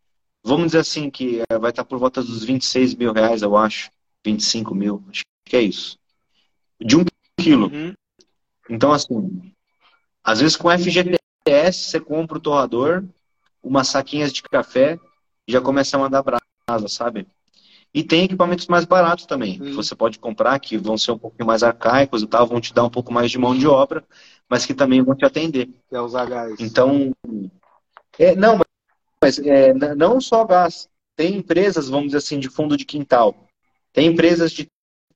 [0.45, 3.91] vamos dizer assim que eh, vai estar por volta dos 26 mil reais, eu acho.
[4.25, 5.99] 25 mil, acho que é isso.
[6.81, 7.05] De um
[7.41, 7.73] quilo.
[7.73, 7.95] Uhum.
[8.69, 9.53] Então, assim,
[10.23, 11.19] às vezes com FGTS
[11.73, 13.05] você compra o torrador,
[13.63, 14.99] umas saquinhas de café,
[15.47, 17.27] e já começa a mandar brasa, sabe?
[17.95, 21.47] E tem equipamentos mais baratos também, que você pode comprar, que vão ser um pouquinho
[21.47, 24.03] mais arcaicos e tal, vão te dar um pouco mais de mão de obra,
[24.49, 25.69] mas que também vão te atender.
[25.89, 26.59] Que é usar gás.
[26.59, 27.13] Então,
[28.19, 28.61] é, não,
[29.21, 30.89] mas é, não só gás.
[31.15, 33.47] Tem empresas, vamos dizer assim, de fundo de quintal.
[33.93, 34.67] Tem empresas de,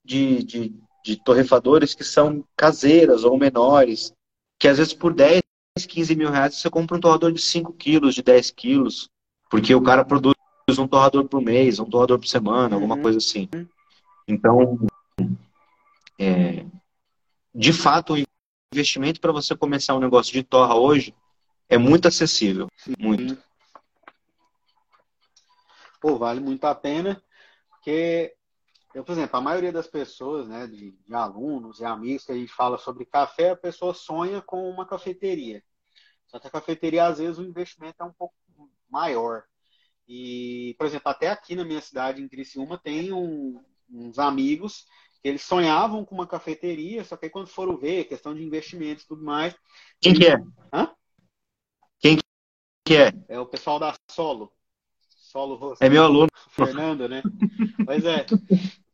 [0.05, 4.13] de, de, de torrefadores que são caseiras ou menores,
[4.59, 5.41] que às vezes por 10,
[5.85, 9.11] 15 mil reais você compra um torrador de 5 quilos, de 10 quilos,
[9.51, 10.35] porque o cara produz
[10.79, 13.03] um torrador por mês, um torrador por semana, alguma uhum.
[13.03, 13.49] coisa assim.
[14.27, 14.79] Então,
[16.19, 16.65] é,
[17.55, 18.25] de fato, o
[18.73, 21.15] investimento para você começar um negócio de torra hoje
[21.69, 23.37] é muito acessível, muito.
[26.01, 27.21] Pô, vale muito a pena,
[27.71, 28.35] porque
[28.97, 32.35] eu, por exemplo, a maioria das pessoas, né, de, de, alunos e amigos que a
[32.35, 35.63] gente fala sobre café, a pessoa sonha com uma cafeteria.
[36.41, 38.35] Que a cafeteria, às vezes, o investimento é um pouco
[38.91, 39.45] maior.
[40.09, 43.61] E, por exemplo, até aqui na minha cidade, em Criciúma, tem um,
[43.91, 44.87] uns amigos
[45.23, 49.05] que eles sonhavam com uma cafeteria, só que aí quando foram ver, questão de investimentos
[49.05, 49.55] e tudo mais.
[50.01, 50.37] Quem que é?
[50.73, 50.91] Hã?
[51.99, 52.19] Quem
[52.85, 53.13] que é?
[53.29, 54.53] É o pessoal da Solo.
[55.09, 55.83] Solo Rosso.
[55.83, 56.29] É meu aluno.
[56.51, 57.23] Fernando, né?
[57.85, 58.25] pois é.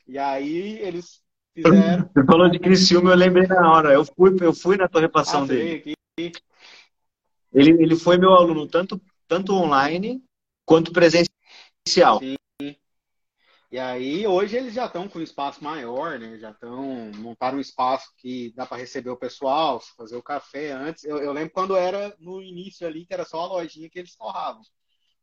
[0.09, 1.23] E aí eles
[1.55, 2.09] fizeram.
[2.13, 3.93] Você falou de Criciúma, eu lembrei na hora.
[3.93, 5.95] Eu fui, eu fui na torrepação ah, dele.
[6.19, 6.33] Aqui.
[7.53, 10.23] Ele, ele foi meu aluno tanto, tanto online
[10.65, 12.21] quanto presencial.
[12.21, 12.37] Sim.
[13.73, 16.37] E aí, hoje eles já estão com um espaço maior, né?
[16.39, 20.73] Já estão, montaram um espaço que dá para receber o pessoal, fazer o café.
[20.73, 23.99] Antes, eu, eu, lembro quando era no início ali, que era só a lojinha que
[23.99, 24.61] eles torravam,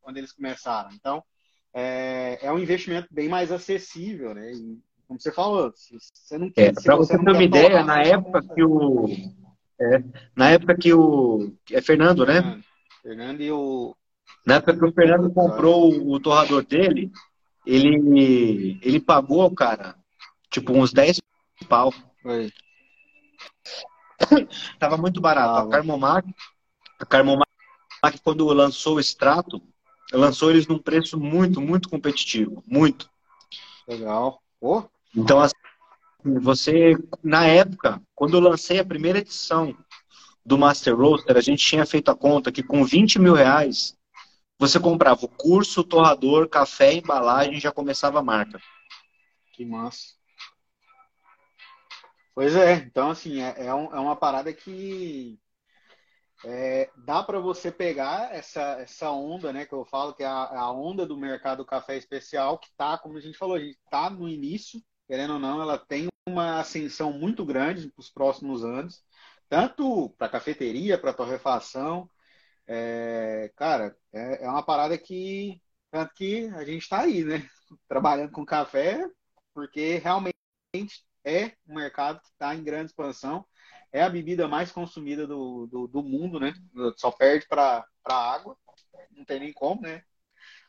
[0.02, 0.90] quando eles começaram.
[0.94, 1.24] Então,
[1.72, 4.52] é, é um investimento bem mais acessível, né?
[4.52, 6.70] E, como você falou, se você não quer.
[6.70, 9.06] É, para você, você ter uma ideia, na época que o.
[9.80, 10.04] É,
[10.36, 11.54] na época que o.
[11.72, 12.42] É Fernando, né?
[12.42, 12.64] Fernando,
[13.02, 13.96] Fernando e o.
[14.46, 17.12] Na época que o Fernando comprou o torrador dele,
[17.66, 19.96] ele, ele pagou, cara,
[20.50, 21.22] tipo uns 10
[21.68, 21.94] pau.
[22.22, 22.52] Foi.
[24.80, 25.60] Tava muito barato.
[25.60, 26.28] Ah, a Carmomac,
[27.00, 27.50] a Carmomac,
[28.24, 29.62] quando lançou o extrato,
[30.12, 32.64] lançou eles num preço muito, muito competitivo.
[32.68, 33.10] Muito.
[33.88, 34.42] Legal.
[34.60, 34.84] Oh.
[35.16, 35.56] Então, assim,
[36.24, 39.76] você, na época, quando eu lancei a primeira edição
[40.46, 43.98] do Master Roaster, a gente tinha feito a conta que com 20 mil reais
[44.58, 48.60] você comprava o curso, torrador, café, embalagem já começava a marca.
[49.54, 50.20] Que massa.
[52.36, 55.40] Pois é, então assim, é, é, um, é uma parada que
[56.46, 60.60] é, dá para você pegar essa, essa onda, né, que eu falo que é a,
[60.60, 64.10] a onda do mercado café especial, que tá, como a gente falou, a gente tá
[64.10, 69.04] no início, querendo ou não, ela tem uma ascensão muito grande para os próximos anos,
[69.50, 72.08] tanto para cafeteria, para torrefação,
[72.68, 75.60] é, cara, é, é, uma parada que.
[75.90, 77.50] Tanto que a gente está aí, né?
[77.90, 79.04] Trabalhando com café,
[79.56, 80.38] porque realmente
[81.26, 83.44] é um mercado que está em grande expansão.
[83.92, 86.54] É a bebida mais consumida do, do, do mundo, né?
[86.96, 88.56] Só perde para água.
[89.10, 90.04] Não tem nem como, né?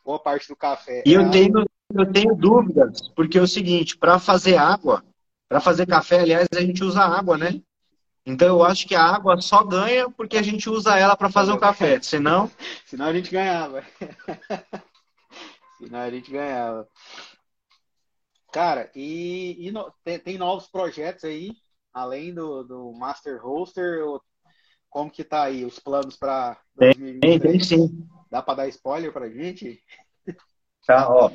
[0.03, 1.03] Boa parte do café.
[1.05, 5.05] E é eu, tenho, eu tenho dúvidas, porque é o seguinte: para fazer água,
[5.49, 7.61] para fazer café, aliás, a gente usa água, né?
[8.25, 11.53] Então eu acho que a água só ganha porque a gente usa ela para fazer
[11.53, 12.01] o café.
[12.01, 12.51] Senão.
[12.87, 13.85] Senão a gente ganhava.
[15.79, 16.87] Senão a gente ganhava.
[18.53, 21.53] Cara, e, e no, tem, tem, novos projetos aí,
[21.93, 24.01] além do, do Master Roaster.
[24.89, 27.21] Como que tá aí os planos para 2023?
[27.21, 28.09] Tem, tem sim.
[28.31, 29.81] Dá para dar spoiler pra gente?
[30.85, 31.31] Tá, ó.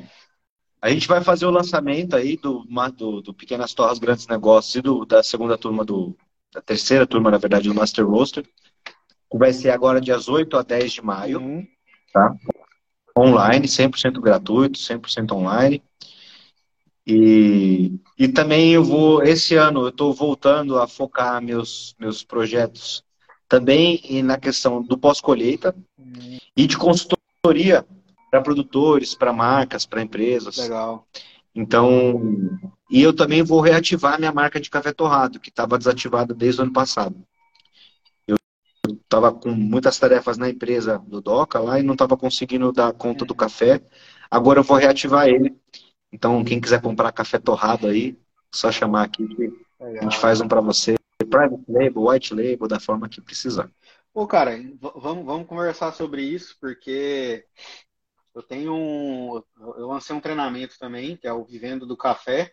[0.80, 2.64] A gente vai fazer o lançamento aí do,
[2.96, 6.16] do, do Pequenas Torres Grandes Negócios e do, da segunda turma do,
[6.52, 8.44] da terceira turma, na verdade, do Master Roaster,
[9.32, 11.66] vai ser agora dias 8 a 10 de maio, uhum.
[12.12, 12.34] tá?
[13.18, 15.82] Online, 100% gratuito, 100% online.
[17.06, 23.04] E, e também eu vou, esse ano, eu estou voltando a focar meus, meus projetos
[23.48, 26.38] também na questão do pós-colheita uhum.
[26.56, 27.86] e de consultoria
[28.30, 30.56] para produtores, para marcas, para empresas.
[30.56, 31.06] Legal.
[31.54, 32.20] Então,
[32.90, 36.64] e eu também vou reativar minha marca de café torrado, que estava desativada desde o
[36.64, 37.16] ano passado.
[38.26, 38.36] Eu
[38.92, 43.24] estava com muitas tarefas na empresa do Doca lá e não estava conseguindo dar conta
[43.24, 43.80] do café.
[44.30, 45.56] Agora eu vou reativar ele.
[46.12, 48.18] Então, quem quiser comprar café torrado aí,
[48.52, 50.96] só chamar aqui que a gente faz um para você.
[51.18, 53.70] Private label, white label, da forma que precisar.
[54.12, 57.44] Pô, cara, vamos, vamos conversar sobre isso, porque
[58.36, 59.42] eu tenho um.
[59.58, 62.52] Eu lancei um treinamento também, que é o Vivendo do Café.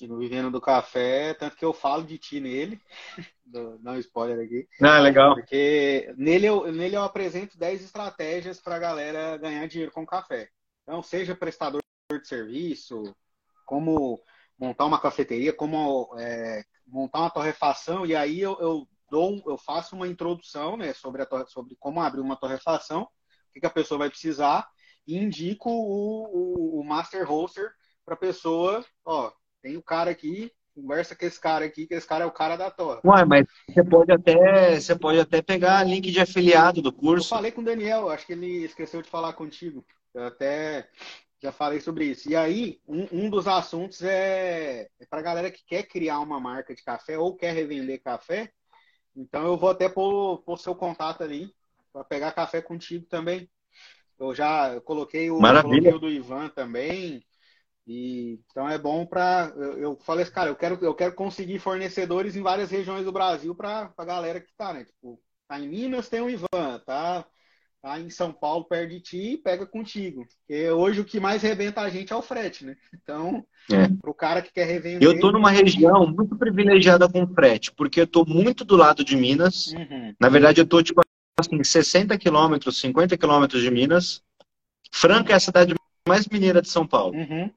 [0.00, 2.80] E no Vivendo do Café, tanto que eu falo de ti nele.
[3.80, 4.68] Dá um spoiler aqui.
[4.82, 5.34] Ah, legal.
[5.34, 10.50] Porque nele eu, nele eu apresento 10 estratégias para a galera ganhar dinheiro com café.
[10.82, 11.80] Então, seja prestador
[12.10, 13.14] de serviço,
[13.64, 14.20] como
[14.58, 19.94] montar uma cafeteria, como é, montar uma torrefação, e aí eu, eu, dou, eu faço
[19.94, 23.08] uma introdução né, sobre, a, sobre como abrir uma torrefação, o
[23.52, 24.68] que, que a pessoa vai precisar,
[25.06, 27.70] e indico o, o, o Master Hoster
[28.04, 32.24] para pessoa, ó, tem o cara aqui, conversa com esse cara aqui, que esse cara
[32.24, 33.00] é o cara da torre.
[33.04, 37.32] Ué, mas você pode até, você pode até pegar link de afiliado do curso.
[37.32, 39.84] Eu falei com o Daniel, acho que ele esqueceu de falar contigo.
[40.14, 40.88] Eu até
[41.42, 42.30] já falei sobre isso.
[42.30, 46.74] E aí, um, um dos assuntos é, é para galera que quer criar uma marca
[46.74, 48.50] de café ou quer revender café.
[49.14, 51.50] Então eu vou até pôr, pôr seu contato ali
[51.92, 53.48] para pegar café contigo também.
[54.18, 57.22] Eu já coloquei o, coloquei o do Ivan também.
[57.86, 59.52] E, então é bom para.
[59.56, 63.12] Eu, eu, falei assim, cara, eu quero, eu quero conseguir fornecedores em várias regiões do
[63.12, 64.84] Brasil para a galera que tá, né?
[64.84, 67.24] Tipo, tá em Minas tem o Ivan, tá?
[67.80, 70.26] Tá em São Paulo perto de ti, pega contigo.
[70.40, 72.76] Porque hoje o que mais rebenta a gente é o frete, né?
[72.92, 73.86] Então, é.
[74.00, 75.08] pro cara que quer revender.
[75.08, 79.14] Eu tô numa região muito privilegiada com frete, porque eu tô muito do lado de
[79.14, 79.68] Minas.
[79.68, 80.12] Uhum.
[80.18, 81.00] Na verdade, eu tô tipo
[81.38, 84.22] assim, 60 quilômetros, 50 quilômetros de Minas.
[84.90, 85.74] Franca é a cidade
[86.08, 87.14] mais mineira de São Paulo.
[87.14, 87.50] Uhum.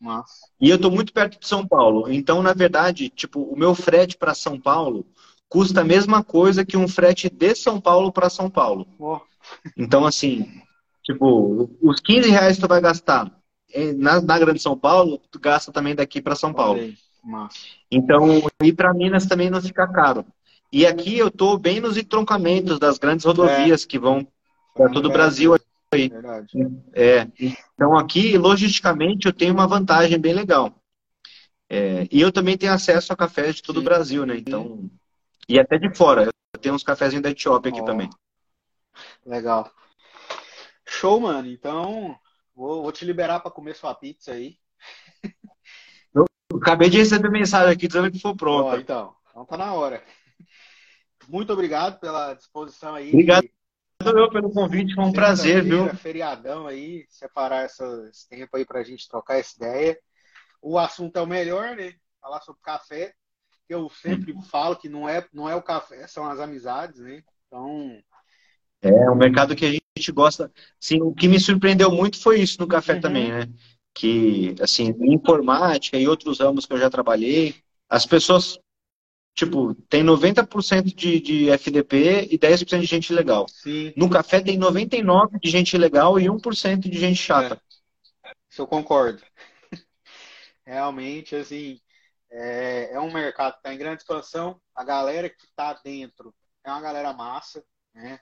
[0.00, 0.46] Nossa.
[0.60, 2.12] E eu estou muito perto de São Paulo.
[2.12, 5.06] Então, na verdade, tipo, o meu frete para São Paulo
[5.48, 8.86] custa a mesma coisa que um frete de São Paulo para São Paulo.
[8.98, 9.20] Oh.
[9.76, 10.46] Então, assim,
[11.02, 13.30] tipo, os 15 reais que tu vai gastar
[13.96, 16.80] na, na Grande São Paulo, tu gasta também daqui para São Paulo.
[17.90, 20.26] Então, ir para Minas também não fica caro.
[20.74, 23.86] E aqui eu estou bem nos entroncamentos das grandes rodovias é.
[23.86, 24.26] que vão
[24.74, 25.54] para todo o Brasil
[25.92, 26.08] aí.
[26.08, 26.48] Verdade.
[26.92, 30.74] É, então aqui, logisticamente, eu tenho uma vantagem bem legal.
[31.70, 33.82] É, e eu também tenho acesso a cafés de todo Sim.
[33.82, 34.36] o Brasil, né?
[34.36, 34.90] Então,
[35.48, 36.24] e até de fora.
[36.52, 37.84] Eu tenho uns cafezinhos da Etiópia aqui oh.
[37.84, 38.10] também.
[39.24, 39.70] Legal.
[40.84, 41.48] Show, mano.
[41.48, 42.18] Então,
[42.52, 44.56] vou, vou te liberar para comer sua pizza aí.
[46.12, 46.26] Eu
[46.56, 48.76] acabei de receber mensagem aqui dizendo que foi pronta.
[48.76, 50.02] Oh, então, então tá na hora.
[51.28, 53.08] Muito obrigado pela disposição aí.
[53.08, 53.48] Obrigado
[54.00, 55.88] eu pelo convite, foi um prazer, viu?
[55.96, 59.98] Feriadão aí, separar esse tempo aí pra gente trocar essa ideia.
[60.60, 61.94] O assunto é o melhor, né?
[62.20, 63.14] Falar sobre café,
[63.68, 64.42] eu sempre uhum.
[64.42, 67.22] falo que não é, não é o café, são as amizades, né?
[67.46, 67.98] Então.
[68.82, 70.52] É, um mercado que a gente gosta.
[70.78, 73.00] Sim, o que me surpreendeu muito foi isso no café uhum.
[73.00, 73.48] também, né?
[73.94, 77.54] Que, assim, informática e outros ramos que eu já trabalhei,
[77.88, 78.58] as pessoas
[79.34, 83.46] Tipo, tem 90% de, de FDP e 10% de gente legal.
[83.48, 83.92] Sim.
[83.96, 87.60] No café tem 99% de gente legal e 1% de gente chata.
[88.24, 88.32] É.
[88.48, 89.20] Isso eu concordo.
[90.64, 91.80] Realmente, assim,
[92.30, 94.60] é, é um mercado que está em grande expansão.
[94.72, 96.32] A galera que está dentro
[96.62, 98.20] é uma galera massa, né?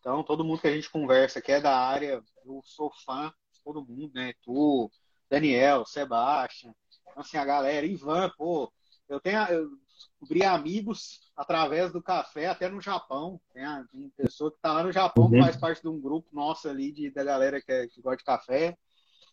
[0.00, 3.62] Então, todo mundo que a gente conversa que é da área, eu sou fã de
[3.62, 4.32] todo mundo, né?
[4.42, 4.90] Tu,
[5.28, 8.72] Daniel, Sebastião, então, assim, a galera, Ivan, pô,
[9.08, 9.70] eu tenho, eu
[10.08, 13.40] descobri amigos através do café, até no Japão.
[13.52, 15.30] Tem, a, tem pessoa que está lá no Japão, uhum.
[15.30, 18.18] que faz parte de um grupo nosso ali, de, da galera que, é, que gosta
[18.18, 18.76] de café.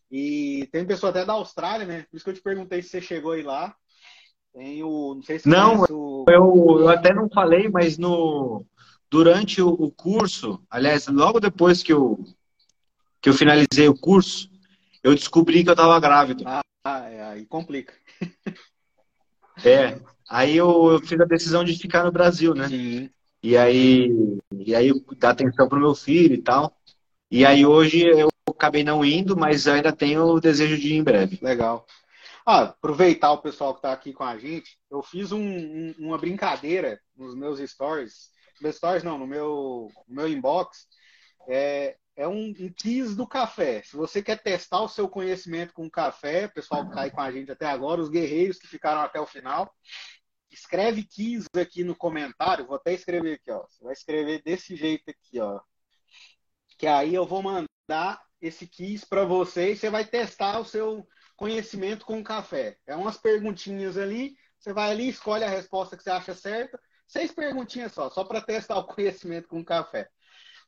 [0.10, 2.06] E tem pessoa até da Austrália, né?
[2.10, 3.76] Por isso que eu te perguntei se você chegou aí lá.
[4.53, 5.15] Tem o.
[5.15, 6.26] Não sei se Não, o...
[6.30, 8.65] eu, eu até não falei, mas no
[9.10, 12.19] durante o, o, curso, aliás, logo depois que eu,
[13.22, 14.49] que eu finalizei o curso,
[15.03, 16.44] eu descobri que eu estava grávido.
[16.45, 16.61] Ah,
[17.10, 17.94] é, aí complica.
[19.64, 22.67] É, Aí eu, eu, fiz a decisão de ficar no Brasil, né?
[22.67, 23.09] Sim.
[23.41, 24.09] E aí,
[24.51, 26.75] e aí dar atenção pro meu filho e tal.
[27.31, 31.03] E aí hoje eu acabei não indo, mas ainda tenho o desejo de ir em
[31.03, 31.39] breve.
[31.41, 31.85] Legal.
[32.45, 36.17] Ah, aproveitar o pessoal que está aqui com a gente, eu fiz um, um, uma
[36.17, 38.29] brincadeira nos meus stories.
[38.61, 40.87] Meus stories não, no meu, no meu inbox.
[41.49, 43.83] É, é um, um quiz do café.
[43.83, 47.21] Se você quer testar o seu conhecimento com café, o pessoal que está aí com
[47.21, 49.71] a gente até agora, os guerreiros que ficaram até o final,
[50.57, 53.65] escreve 15 aqui no comentário, vou até escrever aqui, ó.
[53.67, 55.59] Você vai escrever desse jeito aqui, ó.
[56.77, 61.07] Que aí eu vou mandar esse quiz para você e você vai testar o seu
[61.35, 62.77] conhecimento com o café.
[62.85, 66.79] É umas perguntinhas ali, você vai ali, escolhe a resposta que você acha certa.
[67.07, 70.09] Seis perguntinhas só, só para testar o conhecimento com o café.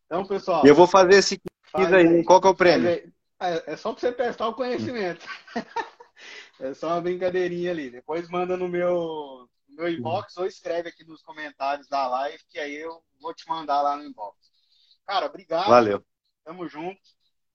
[0.05, 0.65] Então, pessoal.
[0.65, 1.37] Eu vou fazer esse
[1.75, 2.07] quiz aí.
[2.07, 2.23] aí.
[2.23, 2.89] Qual que é o prêmio?
[2.89, 5.25] É, é só para você testar o conhecimento.
[6.59, 7.89] é só uma brincadeirinha ali.
[7.89, 12.75] Depois manda no meu meu inbox ou escreve aqui nos comentários da live, que aí
[12.75, 14.37] eu vou te mandar lá no inbox.
[15.05, 15.69] Cara, obrigado.
[15.69, 16.05] Valeu.
[16.43, 16.99] Tamo junto.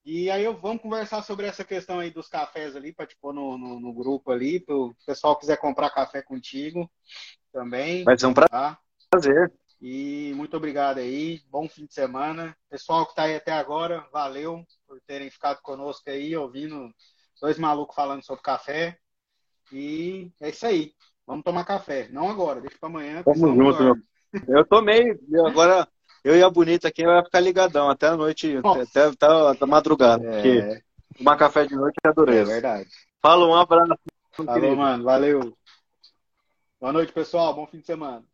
[0.04, 3.32] E aí eu vamos conversar sobre essa questão aí dos cafés ali, para te pôr
[3.32, 6.90] no, no, no, grupo ali, para o pessoal quiser comprar café contigo
[7.50, 8.04] também.
[8.04, 8.78] Vai ser um tá?
[9.10, 9.52] prazer.
[9.80, 12.56] E muito obrigado aí, bom fim de semana.
[12.68, 16.94] Pessoal que está aí até agora, valeu por terem ficado conosco aí, ouvindo
[17.40, 18.98] dois malucos falando sobre café.
[19.72, 20.94] E é isso aí.
[21.26, 22.08] Vamos tomar café.
[22.10, 23.22] Não agora, deixa para amanhã.
[23.22, 23.96] Tamo junto, meu.
[24.48, 25.86] Eu tomei, agora
[26.24, 30.24] eu e a Bonita aqui vai ficar ligadão até a noite, até, até, até madrugada.
[30.26, 30.32] É.
[30.32, 30.82] Porque
[31.18, 32.50] tomar café de noite é dureza.
[32.50, 32.88] É verdade.
[33.22, 33.94] Fala, um abraço.
[34.32, 34.76] Falou, querido.
[34.76, 35.04] mano.
[35.04, 35.56] Valeu.
[36.80, 37.54] Boa noite, pessoal.
[37.54, 38.24] Bom fim de semana.